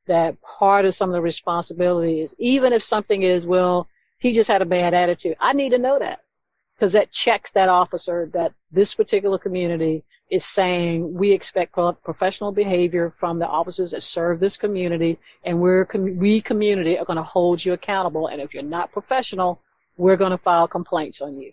[0.06, 3.88] that part of some of the responsibility is even if something is, well,
[4.18, 5.36] he just had a bad attitude.
[5.40, 6.20] I need to know that
[6.78, 13.14] because that checks that officer that this particular community is saying we expect professional behavior
[13.18, 17.64] from the officers that serve this community and we're we community are going to hold
[17.64, 19.60] you accountable and if you're not professional
[19.96, 21.52] we're going to file complaints on you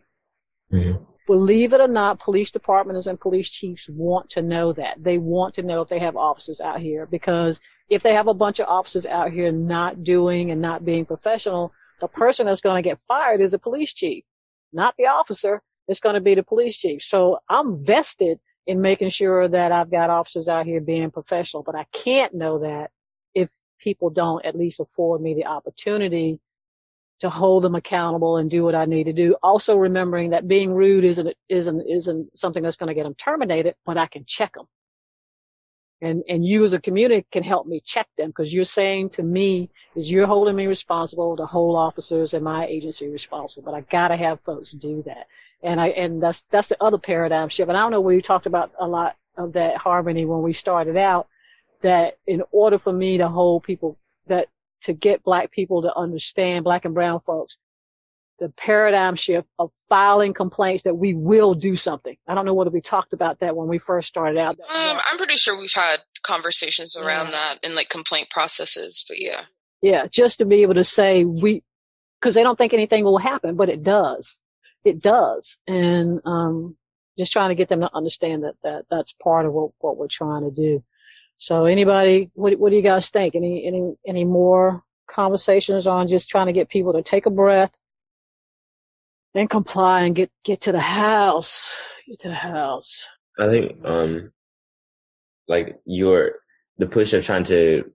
[0.72, 1.04] mm-hmm.
[1.26, 5.56] believe it or not police departments and police chiefs want to know that they want
[5.56, 8.68] to know if they have officers out here because if they have a bunch of
[8.68, 13.00] officers out here not doing and not being professional the person that's going to get
[13.08, 14.24] fired is a police chief
[14.76, 15.62] not the officer.
[15.88, 17.02] It's going to be the police chief.
[17.02, 21.76] So I'm vested in making sure that I've got officers out here being professional, but
[21.76, 22.92] I can't know that
[23.34, 26.40] if people don't at least afford me the opportunity
[27.22, 29.36] to hold them accountable and do what I need to do.
[29.42, 33.76] Also remembering that being rude isn't, isn't, isn't something that's going to get them terminated,
[33.86, 34.66] but I can check them
[36.02, 39.24] and and you as a community can help me check them because you're saying to
[39.24, 43.82] me is you're holding me responsible to hold officers and my agency responsible but i
[43.82, 45.28] gotta have folks do that.
[45.64, 47.70] And i and that's that's the other paradigm shift.
[47.70, 50.98] And i don't know we talked about a lot of that harmony when we started
[50.98, 51.28] out
[51.82, 54.48] that in order for me to hold people that
[54.82, 57.58] to get black people to understand black and brown folks
[58.40, 62.16] the paradigm shift of filing complaints that we will do something.
[62.28, 64.60] I don't know whether we talked about that when we first started out.
[64.60, 67.32] Um, I'm pretty sure we've had conversations around yeah.
[67.32, 69.44] that in like complaint processes, but yeah.
[69.82, 71.64] Yeah, just to be able to say we,
[72.20, 74.40] because they don't think anything will happen, but it does.
[74.84, 75.58] It does.
[75.68, 76.76] And, um,
[77.18, 80.08] just trying to get them to understand that, that that's part of what, what we're
[80.10, 80.84] trying to do.
[81.38, 83.36] So anybody, what, what do you guys think?
[83.36, 87.72] Any, any, any more conversations on just trying to get people to take a breath,
[89.36, 91.84] and comply and get get to the house.
[92.08, 93.06] Get to the house.
[93.38, 94.32] I think um
[95.48, 96.34] like your
[96.78, 97.92] the push of trying to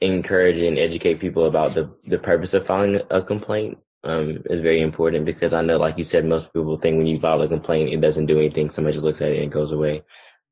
[0.00, 4.80] encourage and educate people about the the purpose of filing a complaint um is very
[4.80, 7.90] important because I know like you said most people think when you file a complaint
[7.90, 10.02] it doesn't do anything somebody just looks at it and it goes away.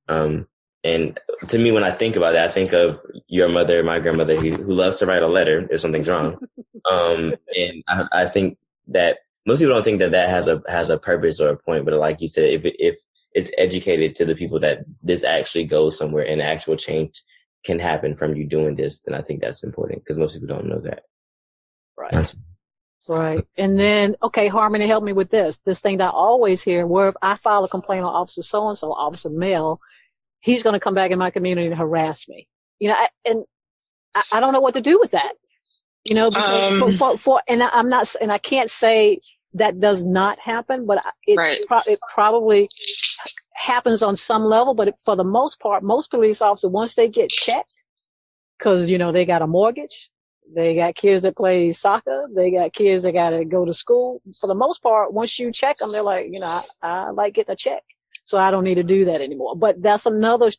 [0.09, 0.47] Um
[0.85, 4.37] and to me when I think about that I think of your mother, my grandmother
[4.37, 6.37] who, who loves to write a letter if something's wrong.
[6.91, 10.91] um and I, I think that most people don't think that that has a has
[10.91, 12.99] a purpose or a point, but like you said, if if
[13.33, 17.23] it's educated to the people that this actually goes somewhere and actual change
[17.65, 20.67] can happen from you doing this, then I think that's important because most people don't
[20.67, 21.05] know that.
[21.97, 22.13] Right.
[22.13, 22.37] That's-
[23.09, 23.47] right.
[23.57, 25.59] And then, okay, Harmony, help me with this.
[25.65, 28.69] This thing that I always hear, where if I file a complaint on Officer so
[28.69, 29.81] and so, Officer Mel,
[30.41, 32.49] he's going to come back in my community and harass me.
[32.79, 33.45] You know, I, and
[34.15, 35.33] I, I don't know what to do with that
[36.11, 39.21] You know, um, for, for, for, and I'm not, and I can't say
[39.55, 41.61] that does not happen, but it, right.
[41.69, 42.69] pro- it probably
[43.55, 44.75] happens on some level.
[44.75, 47.85] But for the most part, most police officers, once they get checked,
[48.59, 50.11] cause, you know, they got a mortgage,
[50.53, 52.29] they got kids that play soccer.
[52.35, 54.21] They got kids that got to go to school.
[54.41, 57.35] For the most part, once you check them, they're like, you know, I, I like
[57.35, 57.85] getting a check.
[58.25, 59.55] So I don't need to do that anymore.
[59.55, 60.51] But that's another,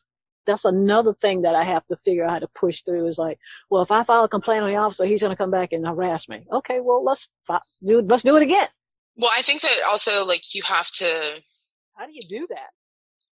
[0.46, 3.38] that's another thing that I have to figure out how to push through is like,
[3.70, 5.86] well, if I file a complaint on the officer, he's going to come back and
[5.86, 6.44] harass me.
[6.50, 6.80] Okay.
[6.80, 7.28] Well, let's
[7.84, 8.68] do, let's do it again.
[9.16, 11.40] Well, I think that also like you have to.
[11.94, 12.70] How do you do that?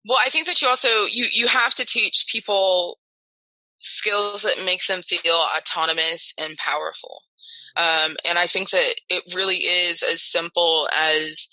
[0.08, 2.98] Well, I think that you also, you, you have to teach people
[3.78, 7.22] skills that make them feel autonomous and powerful.
[7.76, 11.48] Um, and I think that it really is as simple as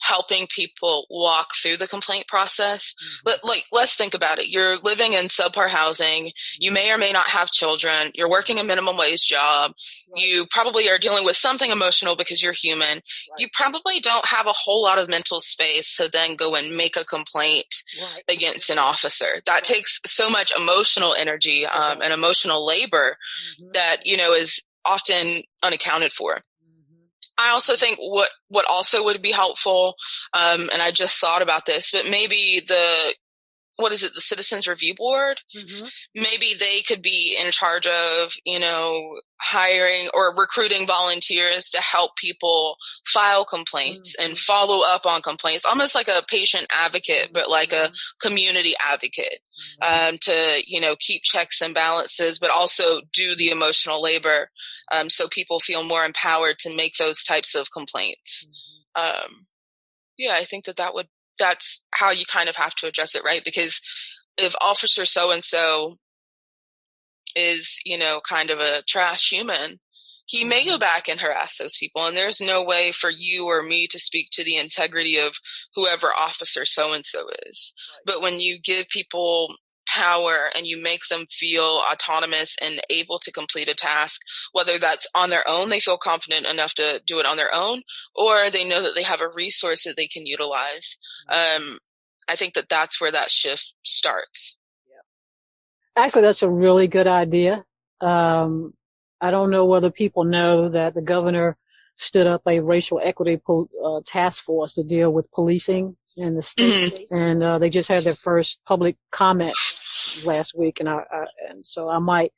[0.00, 2.94] helping people walk through the complaint process.
[3.26, 3.46] Mm-hmm.
[3.46, 4.48] Like, let's think about it.
[4.48, 6.32] You're living in subpar housing.
[6.58, 8.10] You may or may not have children.
[8.14, 9.72] You're working a minimum wage job.
[10.12, 10.22] Right.
[10.22, 12.96] You probably are dealing with something emotional because you're human.
[12.96, 13.02] Right.
[13.38, 16.96] You probably don't have a whole lot of mental space to then go and make
[16.96, 18.22] a complaint right.
[18.28, 19.42] against an officer.
[19.46, 23.16] That takes so much emotional energy um, and emotional labor
[23.60, 23.70] mm-hmm.
[23.72, 26.40] that, you know, is often unaccounted for.
[27.36, 29.96] I also think what what also would be helpful,
[30.32, 33.14] um, and I just thought about this, but maybe the
[33.76, 35.40] what is it, the Citizens Review Board?
[35.56, 35.86] Mm-hmm.
[36.14, 42.16] Maybe they could be in charge of, you know, hiring or recruiting volunteers to help
[42.16, 44.30] people file complaints mm-hmm.
[44.30, 48.28] and follow up on complaints, almost like a patient advocate, but like a mm-hmm.
[48.28, 49.40] community advocate,
[49.82, 50.14] mm-hmm.
[50.14, 54.50] um, to, you know, keep checks and balances, but also do the emotional labor,
[54.92, 58.46] um, so people feel more empowered to make those types of complaints.
[58.46, 59.24] Mm-hmm.
[59.26, 59.46] Um,
[60.16, 63.24] yeah, I think that that would that's how you kind of have to address it,
[63.24, 63.42] right?
[63.44, 63.80] Because
[64.38, 65.96] if officer so and so
[67.36, 69.78] is, you know, kind of a trash human,
[70.26, 70.80] he may go mm-hmm.
[70.80, 72.06] back and harass those people.
[72.06, 75.34] And there's no way for you or me to speak to the integrity of
[75.74, 77.74] whoever officer so and so is.
[78.06, 79.54] But when you give people
[79.86, 85.06] power and you make them feel autonomous and able to complete a task, whether that's
[85.14, 87.82] on their own, they feel confident enough to do it on their own,
[88.14, 90.98] or they know that they have a resource that they can utilize.
[91.30, 91.72] Mm-hmm.
[91.72, 91.78] Um,
[92.28, 94.56] I think that that's where that shift starts.
[94.88, 96.02] Yeah.
[96.02, 97.64] Actually, that's a really good idea.
[98.00, 98.74] Um,
[99.20, 101.56] I don't know whether people know that the governor
[101.96, 106.42] stood up a racial equity po- uh, task force to deal with policing in the
[106.42, 107.14] state, mm-hmm.
[107.14, 109.52] and uh, they just had their first public comment
[110.24, 112.32] last week, and I, I, and so I might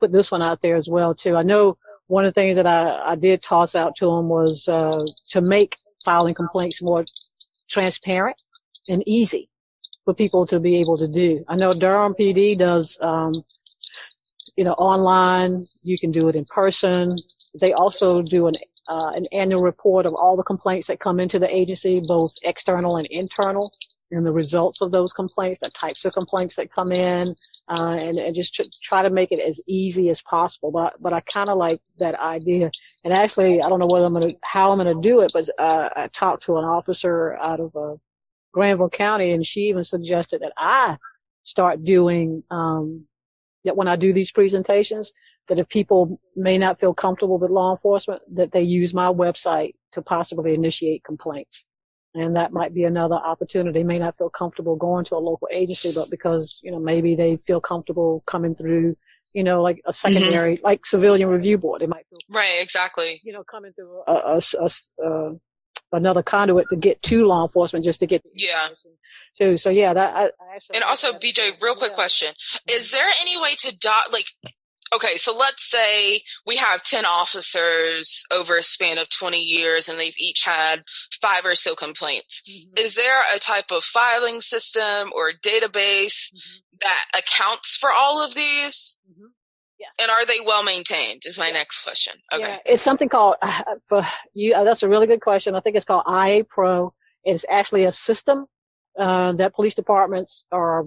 [0.00, 1.36] put this one out there as well too.
[1.36, 4.68] I know one of the things that I, I did toss out to them was
[4.68, 7.04] uh, to make filing complaints more
[7.68, 8.40] transparent
[8.88, 9.48] and easy
[10.04, 11.42] for people to be able to do.
[11.48, 13.32] I know Durham PD does, um,
[14.56, 15.64] you know, online.
[15.82, 17.16] You can do it in person.
[17.58, 18.54] They also do an
[18.88, 22.96] uh, an annual report of all the complaints that come into the agency, both external
[22.96, 23.72] and internal,
[24.10, 27.34] and the results of those complaints, the types of complaints that come in,
[27.68, 30.70] uh, and, and just tr- try to make it as easy as possible.
[30.70, 32.70] But but I kind of like that idea.
[33.04, 35.88] And actually, I don't know whether I'm gonna how I'm gonna do it, but uh,
[35.96, 37.96] I talked to an officer out of uh,
[38.52, 40.96] Granville County, and she even suggested that I
[41.42, 43.06] start doing um,
[43.64, 45.12] that when I do these presentations,
[45.48, 49.74] that if people may not feel comfortable with law enforcement, that they use my website
[49.92, 51.66] to possibly initiate complaints.
[52.14, 53.82] And that might be another opportunity.
[53.82, 57.36] May not feel comfortable going to a local agency, but because, you know, maybe they
[57.38, 58.96] feel comfortable coming through,
[59.32, 59.92] you know, like a mm-hmm.
[59.92, 60.64] secondary, mm-hmm.
[60.64, 61.82] like civilian review board.
[61.82, 63.20] They might feel right, exactly.
[63.24, 64.70] You know, coming through a, a, a,
[65.04, 65.32] a
[65.94, 68.68] another conduit to get to law enforcement just to get yeah
[69.38, 69.56] too.
[69.56, 71.96] So yeah, that I, I actually and also BJ, real quick yeah.
[71.96, 72.34] question:
[72.68, 74.26] Is there any way to dot like
[74.96, 79.98] okay, so let's say we have 10 officers over a span of 20 years and
[79.98, 80.82] they've each had
[81.20, 82.42] five or so complaints.
[82.48, 82.84] Mm-hmm.
[82.84, 86.76] Is there a type of filing system or database mm-hmm.
[86.82, 88.98] that accounts for all of these?
[89.10, 89.26] Mm-hmm.
[89.78, 89.90] Yes.
[90.00, 91.22] And are they well maintained?
[91.26, 91.54] Is my yes.
[91.54, 92.14] next question.
[92.32, 92.42] Okay.
[92.42, 95.54] Yeah, it's something called, uh, for you, uh, that's a really good question.
[95.54, 96.94] I think it's called IA Pro.
[97.24, 98.46] It's actually a system
[98.98, 100.86] uh, that police departments are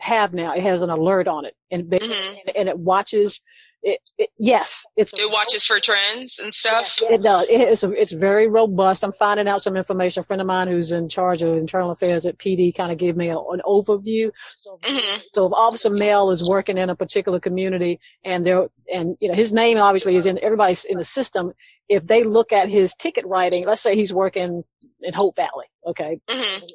[0.00, 0.54] have now.
[0.54, 2.48] It has an alert on it, and mm-hmm.
[2.54, 3.40] and, it watches.
[3.82, 6.98] It, it yes, it's it watches for trends and stuff.
[7.00, 7.46] Yeah, it does.
[7.48, 9.02] It, it's a, it's very robust.
[9.02, 10.20] I'm finding out some information.
[10.20, 13.16] A friend of mine who's in charge of internal affairs at PD kind of gave
[13.16, 14.30] me a, an overview.
[14.58, 15.20] So, mm-hmm.
[15.32, 19.34] so if Officer Mel is working in a particular community and there and you know
[19.34, 21.52] his name obviously is in everybody's in the system.
[21.88, 24.62] If they look at his ticket writing, let's say he's working
[25.02, 26.20] in Hope Valley, okay.
[26.26, 26.66] Mm-hmm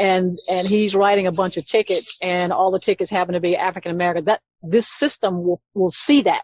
[0.00, 3.56] and and he's writing a bunch of tickets and all the tickets happen to be
[3.56, 6.42] African American that this system will will see that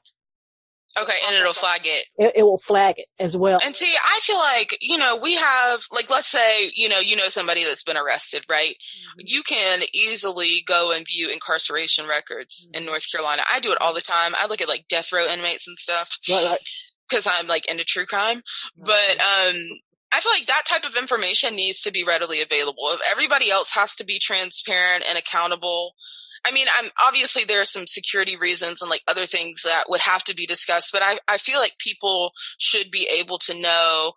[0.99, 2.07] Okay, and it'll flag it.
[2.17, 3.59] it, it will flag it as well.
[3.63, 7.17] And see, I feel like, you know, we have, like, let's say, you know, you
[7.17, 8.71] know somebody that's been arrested, right?
[8.71, 9.21] Mm-hmm.
[9.27, 12.87] You can easily go and view incarceration records in Mhm.
[12.87, 13.43] North Carolina.
[13.53, 14.33] I do it all the time.
[14.39, 16.59] I look at like death row inmates and stuff Right, right.
[17.11, 18.41] because I'm like into true crime.
[18.79, 19.57] But, um,
[20.13, 22.89] I feel like that type of information needs to be readily available.
[22.91, 25.95] If everybody else has to be transparent and accountable,
[26.47, 30.01] I mean, I'm obviously there are some security reasons and like other things that would
[30.01, 34.13] have to be discussed, but I, I feel like people should be able to know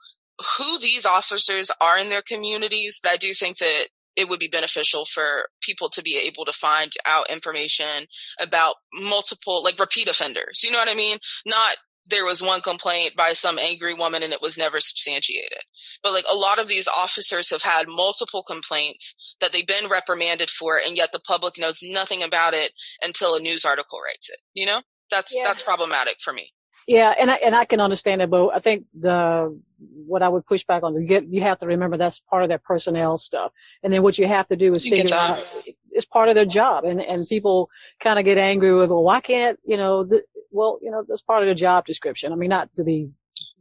[0.58, 3.00] who these officers are in their communities.
[3.02, 6.52] But I do think that it would be beneficial for people to be able to
[6.52, 8.06] find out information
[8.40, 10.62] about multiple, like repeat offenders.
[10.64, 11.18] You know what I mean?
[11.46, 11.78] Not
[12.10, 15.60] there was one complaint by some angry woman and it was never substantiated.
[16.04, 20.50] But like a lot of these officers have had multiple complaints that they've been reprimanded
[20.50, 22.72] for, and yet the public knows nothing about it
[23.04, 24.40] until a news article writes it.
[24.54, 24.82] You know,
[25.12, 25.44] that's Yeah.
[25.44, 26.54] that's problematic for me.
[26.88, 29.60] Yeah, and I and I can understand that, but I think the
[30.08, 32.50] what I would push back on you get you have to remember that's part of
[32.50, 33.52] that personnel stuff,
[33.84, 35.46] and then what you have to do is You figure out
[35.92, 39.20] it's part of their job, and and people kind of get angry with well why
[39.20, 42.32] can't you know the, well you know that's part of the job description.
[42.32, 43.10] I mean not to be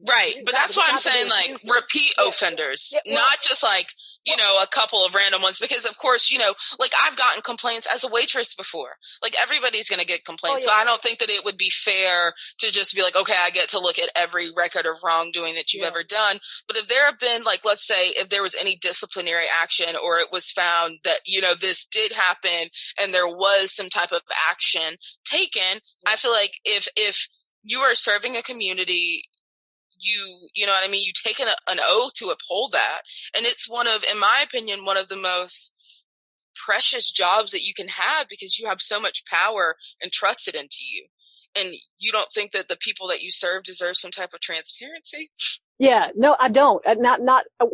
[0.08, 0.34] Right.
[0.44, 3.62] But that's why I'm not to be saying like repeat offenders, Yeah, well- not just
[3.62, 3.88] like,
[4.28, 5.58] you know, a couple of random ones.
[5.58, 8.90] Because of course, you know, like I've gotten complaints as a waitress before.
[9.22, 10.66] Like everybody's going to get oh, complaints.
[10.68, 10.76] Oh, yeah.
[10.76, 13.48] So I don't think that it would be fair to just be like, okay, I
[13.50, 15.88] get to look at every record of wrongdoing that you've Yeah.
[15.88, 16.38] ever done.
[16.66, 20.18] But if there have been like, let's say if there was any disciplinary action or
[20.18, 22.68] it was found that, you know, this did happen
[23.00, 24.20] and there was some type of
[24.50, 27.28] action taken, I feel like if, if,
[27.64, 29.24] you are serving a community
[30.00, 31.04] you you know what i mean?
[31.04, 33.00] You take an, an oath to uphold that
[33.36, 35.74] and it's one of in my opinion one of the most
[36.58, 41.06] precious jobs that you can have because you have so much power entrusted into you.
[41.56, 45.30] And you don't think that the people that you serve deserve some type of transparency
[45.78, 46.84] Yeah, no, I don't.
[46.86, 47.66] Uh, Not, not, uh,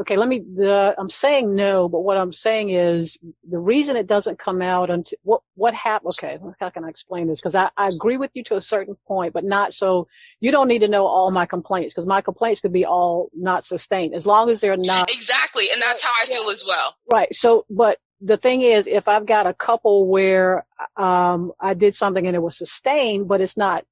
[0.00, 3.18] okay, let me, the, I'm saying no, but what I'm saying is
[3.48, 7.28] the reason it doesn't come out until, what, what happened, okay, how can I explain
[7.28, 7.40] this?
[7.40, 10.08] Cause I, I agree with you to a certain point, but not so,
[10.40, 13.64] you don't need to know all my complaints, cause my complaints could be all not
[13.64, 17.34] sustained, as long as they're not, exactly and that's how i feel as well right.
[17.34, 20.66] So, but the thing is, if I've got a couple where,
[20.96, 23.84] um, I did something and it was sustained, but it's not, uh,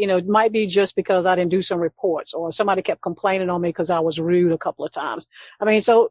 [0.00, 3.02] you know, it might be just because I didn't do some reports or somebody kept
[3.02, 5.26] complaining on me because I was rude a couple of times.
[5.60, 6.10] I mean, so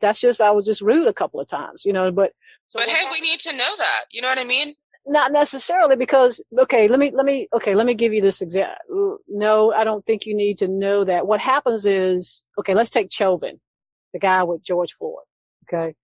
[0.00, 2.32] that's just, I was just rude a couple of times, you know, but.
[2.68, 4.74] so but hey we need to know that you know what i mean
[5.06, 9.18] not necessarily because, okay, let me, let me, okay, let me give you this example.
[9.28, 11.26] No, I don't think you need to know that.
[11.28, 13.60] What happens is, okay, let's take Chauvin,
[14.12, 15.24] the guy with George Floyd.
[15.72, 15.94] Okay.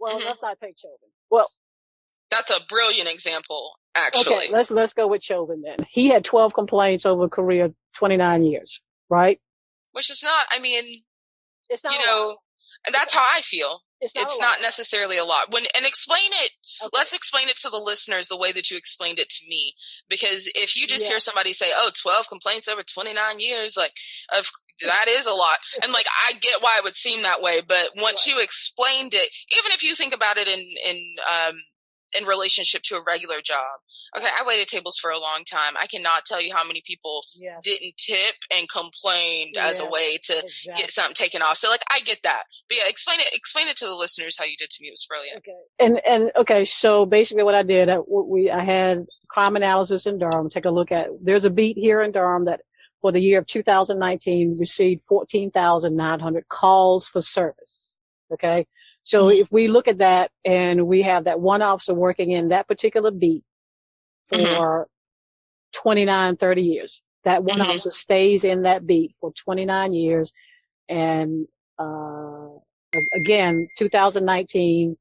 [0.00, 0.24] Well, Mhm.
[0.26, 1.10] let's not take Chauvin.
[1.30, 1.48] Well,
[2.30, 3.72] that's a brilliant example
[4.06, 5.86] actually okay, let's, let's go with Chauvin then.
[5.90, 9.40] He had 12 complaints over a career 29 years, right?
[9.92, 10.84] which is not i mean
[11.70, 11.92] It's not.
[11.94, 12.36] you know
[12.86, 16.30] and that's how i feel it's not, it's not necessarily a lot when and explain
[16.44, 16.50] it
[16.84, 16.90] Okay.
[16.92, 19.72] let's explain it to the listeners the way that you explained it to me
[20.08, 21.14] because if you just Yeah.
[21.14, 23.94] hear somebody say oh 12 complaints over 29 years like
[24.36, 24.48] of
[24.82, 27.88] that is a lot and like i get why it would seem that way but
[27.96, 28.36] once Right.
[28.36, 30.96] you explained it even if you think about it in in
[31.26, 31.56] um
[32.16, 33.80] in relationship to a regular job
[34.16, 37.20] okay i waited tables for a long time i cannot tell you how many people
[37.40, 40.82] Yes, didn't tip and complained as a way to exactly.
[40.82, 41.58] get something taken off.
[41.58, 42.42] So like I get that.
[42.68, 44.88] But yeah, explain it explain it to the listeners how you did to me.
[44.88, 45.38] It was brilliant.
[45.38, 45.52] Okay.
[45.78, 50.18] And, and, okay, so basically what I did, I, we, I had crime analysis in
[50.18, 52.60] Durham, take a look at, there's a beat here in Durham that
[53.00, 57.82] for the year of 2019 received 14,900 calls for service.
[58.32, 58.66] Okay.
[59.08, 62.68] So if we look at that and we have that one officer working in that
[62.68, 63.42] particular beat
[64.28, 64.86] for
[65.72, 67.70] 29, 30 years, that one Mhm.
[67.70, 70.30] officer stays in that beat for 29 years
[70.90, 71.48] and,
[71.78, 72.48] uh,
[73.14, 74.98] again, 2019,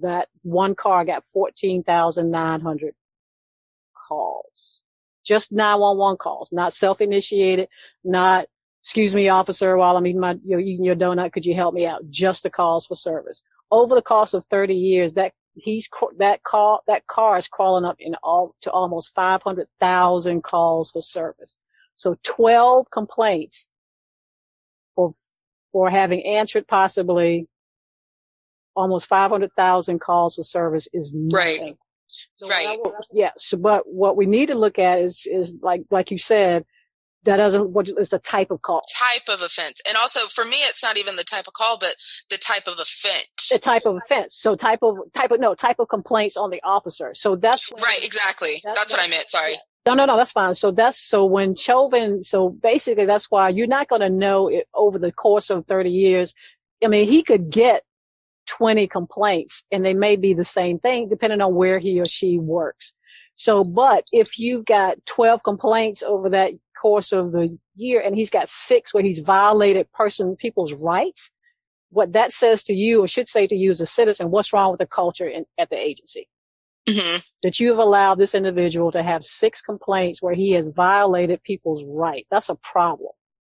[0.00, 2.94] that one car got 14,900
[4.08, 4.82] calls.
[5.22, 7.68] Just 911 calls, not self-initiated,
[8.04, 8.46] not,
[8.82, 11.72] excuse me, officer, while I'm eating my, you know, eating your donut, could you help
[11.74, 12.08] me out?
[12.10, 13.40] Just the calls for service.
[13.70, 17.96] Over the course of 30 years, that he's, that call, that car is crawling up
[18.00, 21.54] in all, to almost 500,000 calls for service.
[21.94, 23.68] So 12 complaints
[24.96, 25.14] for,
[25.70, 27.46] for having answered possibly
[28.74, 31.60] almost 500,000 calls for service is Right.
[31.60, 31.78] nothing.
[32.36, 32.78] So Right.
[32.82, 33.30] will- yeah.
[33.38, 36.64] So, but what we need to look at is, is like, like you said,
[37.24, 38.82] that doesn't, what it's a type of call.
[38.92, 39.80] Type of offense.
[39.86, 41.94] And also for me it's not even the type of call, but
[42.30, 43.48] the type of offense.
[43.50, 44.36] the type of offense.
[44.36, 47.12] So type of, type of, no, type of complaints on the officer.
[47.14, 48.60] So that's when- right, exactly.
[48.64, 49.30] That's, what I meant.
[49.30, 49.54] Sorry.
[49.86, 50.54] No, no, no, that's fine.
[50.54, 54.68] So that's, so when Chauvin, so basically that's why you're not going to know it
[54.74, 56.34] over the course of 30 years.
[56.84, 57.82] I mean, he could get
[58.46, 62.38] 20 complaints and they may be the same thing depending on where he or she
[62.38, 62.92] works.
[63.34, 66.52] So, but if you've got 12 complaints over that
[66.82, 71.30] course of the year and he's got six where he's violated person, people's rights,
[71.90, 74.72] what that says to you or should say to you as a citizen, what's wrong
[74.72, 76.28] with the culture in, at the agency?
[76.88, 77.18] Mm-hmm.
[77.44, 81.84] That you have allowed this individual to have six complaints where he has violated people's
[81.84, 82.26] right.
[82.30, 83.12] That's a problem.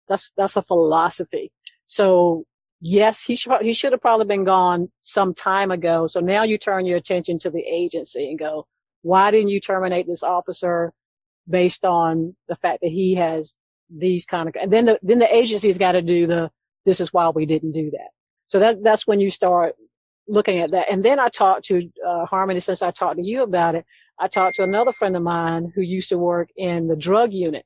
[0.09, 1.53] That's, that's a philosophy.
[1.85, 2.45] So
[2.81, 6.07] yes, he should, he should have probably been gone some time ago.
[6.07, 8.67] So now you turn your attention to the agency and go,
[9.03, 10.93] why didn't you terminate this officer
[11.49, 13.55] based on the fact that he has
[13.91, 16.51] these kind of, and then the, then the agency's got to do the,
[16.85, 18.11] this is why we didn't do that.
[18.49, 19.75] So that, that's when you start
[20.27, 20.91] looking at that.
[20.91, 23.85] And then I talked to, uh, Harmony since I talked to you about it.
[24.19, 27.65] I talked to another friend of mine who used to work in the drug unit.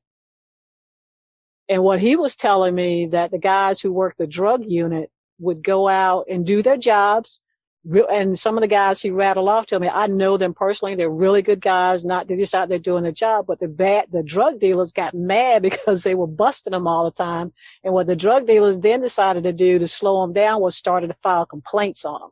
[1.69, 5.63] And what he was telling me that the guys who work the drug unit would
[5.65, 7.41] go out and do their jobs.
[7.85, 10.95] And some of the guys he rattled off to me, I know them personally.
[10.95, 12.05] They're really good guys.
[12.05, 15.15] Not they're just out there doing their job, but the bad, the drug dealers got
[15.15, 17.53] mad because they were busting them all the time.
[17.83, 21.09] And what the drug dealers then decided to do to slow them down was started
[21.09, 22.31] to file complaints on them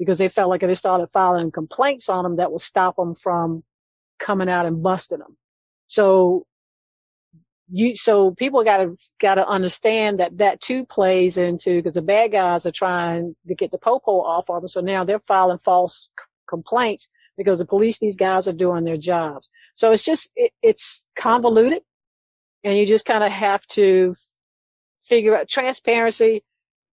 [0.00, 3.14] because they felt like if they started filing complaints on them, that would stop them
[3.14, 3.62] from
[4.18, 5.36] coming out and busting them.
[5.86, 6.46] So
[7.70, 12.66] you, so people gotta, gotta understand that that too plays into, because the bad guys
[12.66, 14.68] are trying to get the popo off of them.
[14.68, 18.96] So now they're filing false c- complaints because the police, these guys are doing their
[18.96, 19.50] jobs.
[19.74, 21.82] So it's just, it, it's convoluted
[22.64, 24.16] and you just kind of have to
[25.00, 26.42] figure out transparency,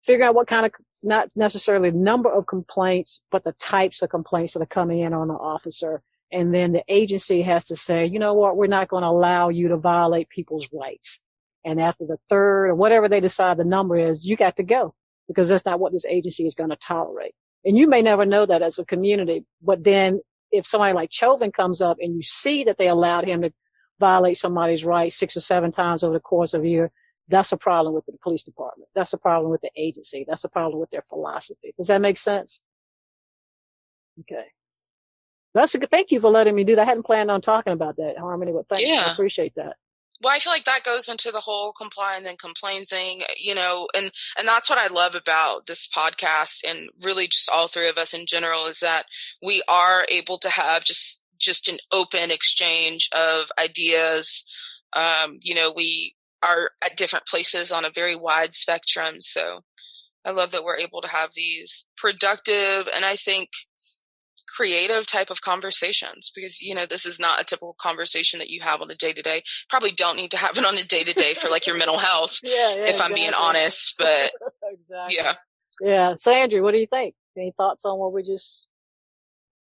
[0.02, 4.52] figure out what kind of, not necessarily number of complaints, but the types of complaints
[4.52, 6.02] that are coming in on the officer
[6.33, 9.49] and then the agency has to say, you know what, we're not going to allow
[9.49, 11.20] you to violate people's rights.
[11.64, 14.95] And after the third or whatever they decide the number is, you got to go
[15.28, 17.35] because that's not what this agency is going to tolerate.
[17.64, 20.20] And you may never know that as a community, but then
[20.51, 23.53] if somebody like Chauvin comes up and you see that they allowed him to
[23.99, 26.91] violate somebody's rights six or seven times over the course of a year,
[27.28, 28.89] that's a problem with the police department.
[28.95, 30.24] That's a problem with the agency.
[30.26, 31.74] That's a problem with their philosophy.
[31.76, 32.61] Does that make sense?
[34.20, 34.47] Okay.
[35.55, 35.90] That's a good.
[35.90, 36.82] Thank you for letting me do that.
[36.82, 38.88] I hadn't planned on talking about that, Harmony, but thanks.
[38.88, 39.05] Yeah.
[39.09, 39.76] I appreciate that.
[40.22, 43.55] Well, I feel like that goes into the whole comply and then complain thing, you
[43.55, 47.88] know, and, and that's what I love about this podcast and really just all three
[47.88, 49.05] of us in general is that
[49.42, 54.44] we are able to have just, just an open exchange of ideas.
[54.92, 59.20] Um, you know, we are at different places on a very wide spectrum.
[59.20, 59.61] So
[60.26, 63.48] I love that we're able to have these productive and I think
[64.57, 68.61] creative type of conversations because you know this is not a typical conversation that you
[68.61, 71.05] have on a day to day probably don't need to have it on a day
[71.05, 73.05] to day for like your mental health Yeah, yeah if exactly.
[73.07, 74.30] i'm being honest but
[74.64, 75.16] exactly.
[75.16, 75.32] yeah
[75.80, 76.14] Yeah.
[76.16, 77.14] So, Andrew, what do you think?
[77.36, 78.68] Any thoughts on what we just?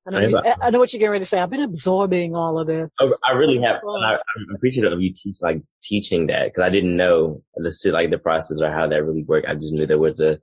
[0.07, 1.39] I know, you- I- I know what you're getting ready to say.
[1.41, 2.91] I've been absorbing all of this.
[3.01, 6.63] I, I really have, and I, I'm appreciative of you teach like teaching that because
[6.65, 9.49] I didn't know the like the process or how that really worked.
[9.49, 10.39] I just knew there was a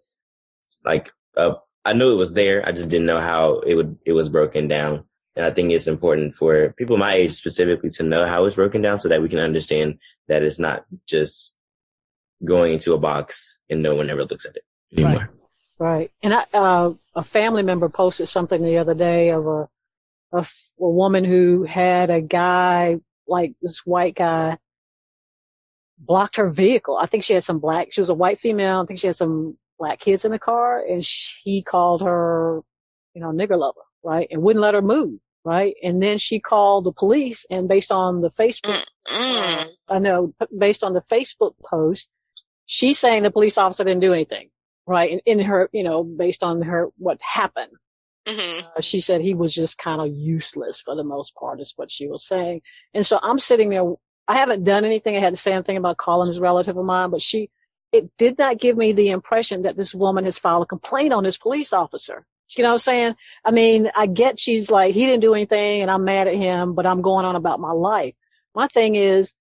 [0.86, 1.52] like a,
[1.90, 2.64] I knew it was there.
[2.68, 5.06] I just didn't know how it would it was broken down.
[5.36, 8.84] And I think it's important for people my age specifically to know how it's broken
[8.84, 11.56] down so that we can understand that it's not just
[12.46, 14.64] going into a box and no one ever looks at it
[14.94, 15.32] anymore.
[15.80, 16.12] Right.
[16.22, 19.68] And I, uh, a family member posted something the other day of a
[20.32, 20.46] a
[20.78, 24.60] woman who had a guy, like this white guy,
[25.98, 26.98] blocked her vehicle.
[26.98, 28.82] I think she had some black, she was a white female.
[28.82, 32.62] I think she had some black kids in the car and she called her,
[33.14, 34.28] you know, nigger lover, right?
[34.30, 35.74] And wouldn't let her move, right?
[35.82, 39.66] And then she called the police and based on the Facebook Mm.
[39.90, 42.12] I know based on the Facebook post,
[42.66, 44.50] she's saying the police officer didn't do anything,
[44.86, 45.12] right?
[45.12, 47.72] In, in her, you know, based on her, what happened.
[48.28, 51.74] hmm Uh, she said he was just kind of useless for the most part is
[51.76, 52.62] what she was saying.
[52.94, 53.94] And so I'm sitting there.
[54.28, 55.16] I haven't done anything.
[55.16, 57.50] I had to say anything about calling his relative of mine, but she,
[57.92, 61.24] it did not give me the impression that this woman has filed a complaint on
[61.24, 62.26] this police officer.
[62.58, 63.16] You know what I'm saying?
[63.46, 66.74] I mean, I get she's like, he didn't do anything and I'm mad at him,
[66.74, 68.16] but I'm going on about my life.
[68.56, 69.34] My thing is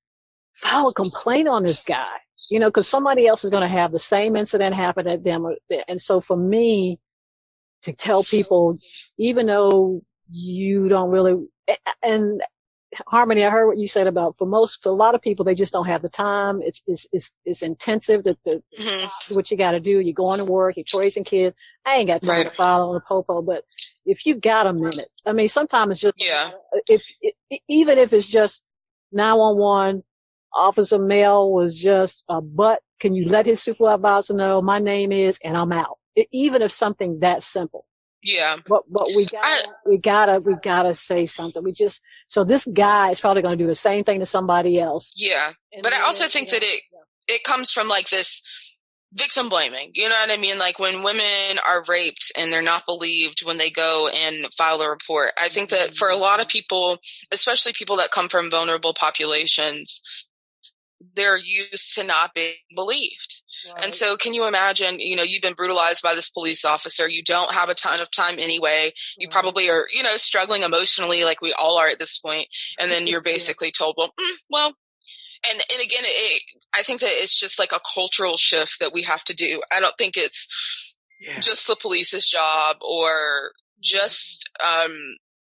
[0.53, 2.17] file a complaint on this guy,
[2.51, 5.47] you know, cause somebody else is going to have the same incident happen at them.
[5.87, 6.99] And so for me
[7.83, 8.77] to tell people,
[9.19, 11.47] even though you don't really,
[12.03, 12.43] and
[13.09, 15.55] Harmony, I heard what you said about for most, for a lot of people, they
[15.55, 16.61] just don't have the time.
[16.63, 20.01] It's, it's, it's, it's intensive that the, hmm what you got to do.
[20.01, 21.55] You're going to work, you're raising kids.
[21.87, 23.65] I ain't got time to follow on the popo, but
[24.07, 26.51] if you got a minute, I mean, sometimes it's just, Yeah.
[26.89, 27.05] if,
[27.69, 28.63] even if it's just
[29.13, 30.03] 911,
[30.55, 32.81] Officer Mel was just a butt.
[33.01, 35.99] Can you let his supervisor know my name is and I'm out?
[36.17, 37.87] E- Even if something that simple.
[38.23, 38.57] Yeah.
[38.67, 41.63] But but we gotta we gotta we gotta say something.
[41.63, 45.13] We just so this guy is probably gonna do the same thing to somebody else.
[45.17, 45.53] Yeah.
[45.73, 46.81] And But I also think you that it
[47.29, 48.43] it comes from like this
[49.15, 49.91] victim blaming.
[49.95, 50.59] You know what I mean?
[50.59, 54.91] Like when women are raped and they're not believed when they go and file a
[54.91, 55.33] report.
[55.41, 56.59] I think that for a lot of mm-hmm.
[56.59, 56.99] people,
[57.33, 60.03] especially people that come from vulnerable populations,
[61.15, 63.43] they're used to not being believed.
[63.73, 63.85] Right.
[63.85, 67.09] And so can you imagine, you know, you've been brutalized by this police officer.
[67.09, 68.93] You don't have a ton of time anyway.
[69.17, 69.33] You Right.
[69.33, 72.49] probably are, you know, struggling emotionally like we all are at this point.
[72.79, 74.75] And then you're basically told, well, mm, well,
[75.49, 76.43] and, and again, it,
[76.75, 79.63] I think that it's just like a cultural shift that we have to do.
[79.75, 80.97] I don't think it's
[81.41, 84.93] just the police's job or just, um,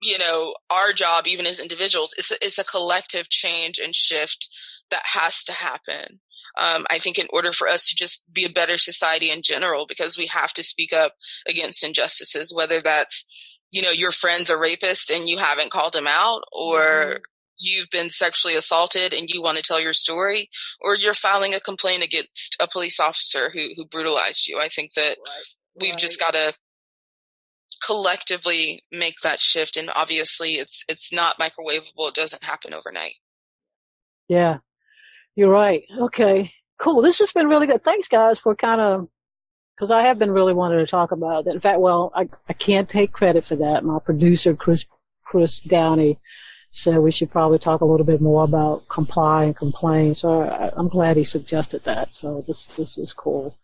[0.03, 2.14] you know, our job, even as individuals.
[2.18, 4.49] It's a, it's a collective change and shift
[4.91, 6.20] that has to happen.
[6.57, 9.86] Um, I think in order for us to just be a better society in general,
[9.86, 11.14] because we have to speak up
[11.49, 16.07] against injustices, whether that's, you know, your friend's a rapist and you haven't called him
[16.07, 17.20] out or Mhm.
[17.59, 20.49] you've been sexually assaulted and you want to tell your story
[20.80, 24.59] or you're filing a complaint against a police officer who, who brutalized you.
[24.59, 25.45] I think that Right.
[25.74, 26.55] we've just got to
[27.84, 33.14] collectively make that shift and obviously it's it's not microwavable it doesn't happen overnight
[34.28, 34.59] Yeah,
[35.39, 35.84] you're right.
[35.97, 37.01] Okay, cool.
[37.01, 37.84] This has been really good.
[37.84, 39.09] Thanks, guys, for kind of
[39.76, 41.55] because I have been really wanting to talk about it.
[41.55, 43.84] In fact, well, I I can't take credit for that.
[43.84, 44.84] My producer, Chris
[45.22, 46.18] Chris Downey,
[46.72, 50.16] said we should probably talk a little bit more about comply and complain.
[50.16, 52.16] So I, I'm glad he suggested that.
[52.16, 53.57] So this this is cool.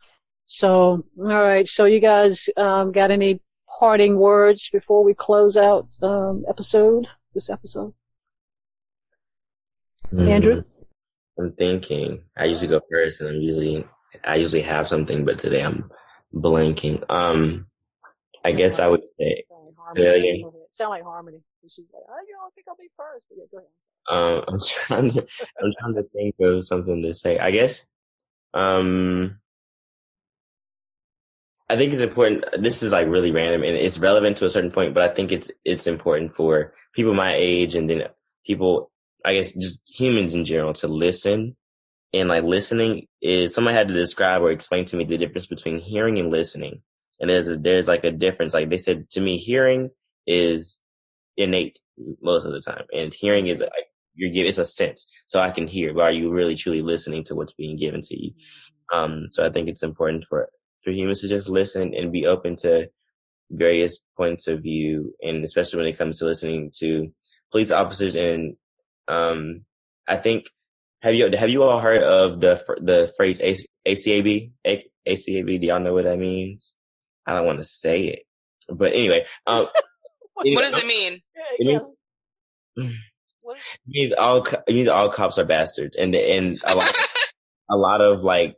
[0.47, 1.67] So all right.
[1.67, 3.41] So you guys um, got any
[3.81, 7.95] parting words before we close out um, episode this episode?
[10.13, 10.63] Andrew?
[11.39, 12.25] I'm thinking.
[12.37, 13.85] I usually go first, and I'm usually
[14.25, 15.91] I usually have something, but today I'm
[16.35, 17.03] blanking.
[17.11, 17.67] Um,
[18.45, 20.41] I guess I would say Sound like harmony.
[20.41, 20.53] again.
[20.71, 21.41] Sound like harmony.
[21.69, 23.27] She's like, oh, you don't think I'll be first?
[23.29, 24.39] But yeah, go ahead.
[24.39, 25.27] um, I'm trying to
[25.63, 27.39] I'm trying to think of something to say.
[27.39, 27.87] I guess
[28.53, 29.39] um,
[31.69, 32.45] I think it's important.
[32.59, 35.33] This is like really random, and it's relevant to a certain point, but I think
[35.33, 38.05] it's it's important for people my age, and then
[38.47, 38.91] people,
[39.25, 41.57] I guess, just humans in general, to listen.
[42.13, 45.79] And like listening is someone had to describe or explain to me the difference between
[45.79, 46.83] hearing and listening.
[47.21, 48.55] And there's a, there's like a difference.
[48.55, 49.91] Like they said to me, hearing
[50.27, 50.81] is
[51.37, 51.81] innate
[52.23, 53.71] most of the time, and hearing is like
[54.15, 55.07] you're giving it's a sense.
[55.27, 58.17] So I can hear, but are you really truly listening to what's being given to
[58.17, 58.33] you?
[58.93, 60.49] Um, so I think it's important for
[60.83, 62.89] for humans to just listen and be open to
[63.51, 67.13] various points of view, and especially when it comes to listening to
[67.51, 68.15] police officers.
[68.15, 68.57] And
[69.09, 69.65] um,
[70.07, 70.47] I think
[71.03, 74.53] have you have you all heard of the the phrase ACAB?
[74.67, 75.61] A- ACAB?
[75.61, 76.77] Do y'all know what that means?
[77.27, 78.23] I don't want to say it,
[78.69, 79.67] but anyway, um,
[80.41, 81.83] anyway, what does it mean Yeah, It
[82.77, 82.85] yeah.
[82.85, 86.95] it means all it means all cops are bastards, and and a lot
[87.71, 88.57] a lot of like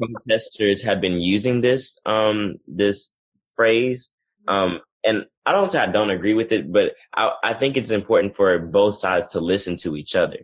[0.00, 3.12] protesters have been using this um this
[3.54, 4.10] phrase
[4.48, 7.90] um and I don't say I don't agree with it, but I I think it's
[7.90, 10.38] important for both sides to listen to each other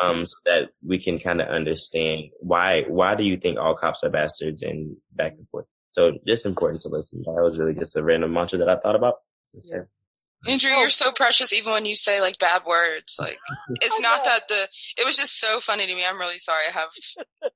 [0.00, 4.04] um so that we can kind of understand why why do you think all cops
[4.04, 5.66] are bastards and back and forth.
[5.90, 7.22] So just important to listen.
[7.24, 9.14] That was really just a random mantra that I thought about.
[9.64, 9.84] Yeah.
[10.46, 10.80] Andrew Oh.
[10.80, 13.38] you're so precious even when you say like bad words like
[13.82, 16.72] it's not that the it was just so funny to me i'm really sorry i
[16.72, 16.88] have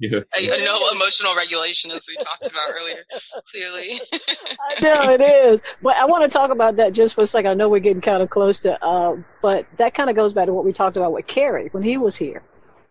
[0.00, 0.18] Yeah.
[0.36, 3.04] a, a no emotional regulation as we talked about earlier
[3.52, 5.62] clearly I know it is.
[5.82, 7.52] But I want to talk about that just for a second.
[7.52, 10.46] I know we're getting kind of close to, uh, but that kind of goes back
[10.46, 12.42] to what we talked about with Kerry when he was here.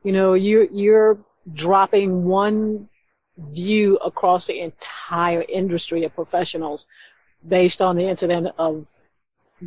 [0.04, 1.18] You know, you you're
[1.54, 2.88] dropping one
[3.38, 6.86] view across the entire industry of professionals
[7.46, 8.86] based on the incident of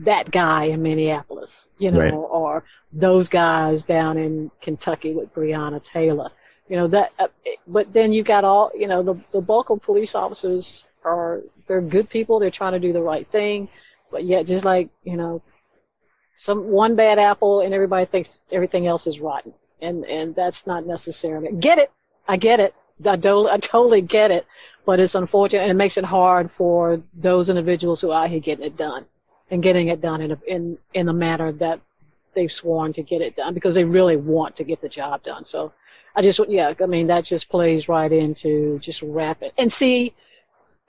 [0.04, 2.12] that guy in Minneapolis, you know, Right.
[2.12, 6.30] or those guys down in Kentucky with Breonna Taylor.
[6.68, 7.28] You know that, uh,
[7.66, 11.80] but then you got all, you know, the the bulk of police officers are they're
[11.80, 12.38] good people.
[12.40, 13.68] They're trying to do the right thing,
[14.10, 15.40] but yet just like you know,
[16.36, 20.86] some one bad apple and everybody thinks everything else is rotten, and and that's not
[20.86, 21.52] necessarily.
[21.52, 21.92] Get it?
[22.26, 22.74] I get it.
[23.04, 24.46] I, do, I totally get it,
[24.86, 28.40] but it's unfortunate and it makes it hard for those individuals who are out here
[28.40, 29.04] getting it done
[29.50, 31.80] and getting it done in a, in in a manner that
[32.34, 35.44] they've sworn to get it done because they really want to get the job done.
[35.44, 35.72] So
[36.14, 40.14] I just yeah, I mean that just plays right into just wrap it and see,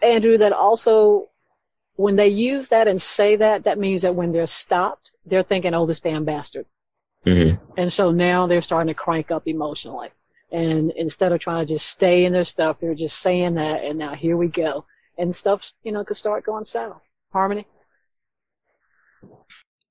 [0.01, 1.29] Andrew, that also
[1.97, 5.73] when they use that and say that, that means that when they're stopped, they're thinking,
[5.73, 6.65] oh, this damn bastard.
[7.25, 7.71] Mm-hmm.
[7.75, 10.09] And so now they're starting to crank up emotionally.
[10.51, 13.83] And instead of trying to just stay in their stuff, they're just saying that.
[13.83, 14.85] And now here we go.
[15.17, 17.01] And stuff, you know, could start going south.
[17.33, 17.65] Harmony?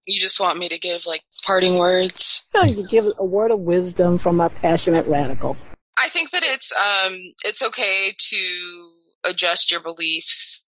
[0.07, 2.45] You just want me to give like parting words?
[2.65, 5.57] You give a word of wisdom from a passionate radical.
[5.99, 8.91] I think that it's um it's okay to
[9.25, 10.67] adjust your beliefs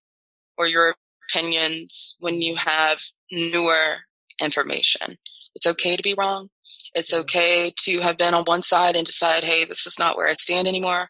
[0.57, 0.95] or your
[1.31, 3.01] opinions when you have
[3.31, 3.99] newer
[4.41, 5.19] information.
[5.55, 6.49] It's okay to be wrong.
[6.95, 10.29] It's okay to have been on one side and decide, hey, this is not where
[10.29, 11.09] I stand anymore.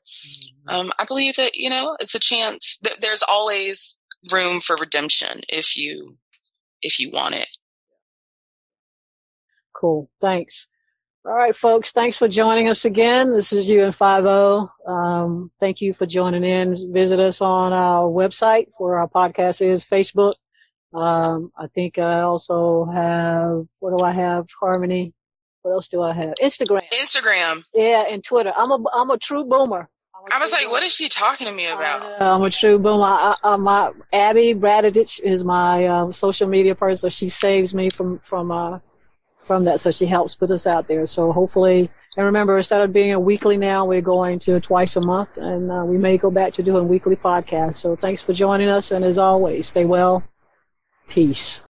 [0.67, 2.79] Um, I believe that you know it's a chance.
[2.83, 3.99] That there's always
[4.33, 6.07] room for redemption if you
[6.83, 7.49] if you want it.
[9.75, 10.11] Cool.
[10.21, 10.67] Thanks.
[11.25, 11.93] All right, folks.
[11.93, 13.35] Thanks for joining us again.
[13.35, 14.69] This is UN50.
[14.87, 16.93] Um, thank you for joining in.
[16.93, 20.35] Visit us on our website where our podcast is Facebook.
[20.95, 24.47] Um, I think I also have what do I have?
[24.59, 25.13] Harmony.
[25.63, 26.35] What else do I have?
[26.41, 26.89] Instagram.
[26.95, 27.63] Instagram.
[27.75, 28.53] Yeah, and Twitter.
[28.57, 29.91] I'm a I'm a true boomer.
[30.27, 32.23] I'm I was like, what is she talking to me about?
[32.23, 33.05] I am a true boomer.
[33.05, 37.11] I, I, my Abby Bradidich is my um, social media person.
[37.11, 38.81] She saves me from from uh,
[39.39, 39.81] from that.
[39.81, 41.07] So she helps put us out there.
[41.07, 45.07] So hopefully, and remember, instead of being a weekly now, we're going to twice a
[45.07, 47.77] month, and uh, we may go back to doing weekly podcasts.
[47.77, 50.25] So thanks for joining us, and as always, stay well.
[51.09, 51.61] Peace.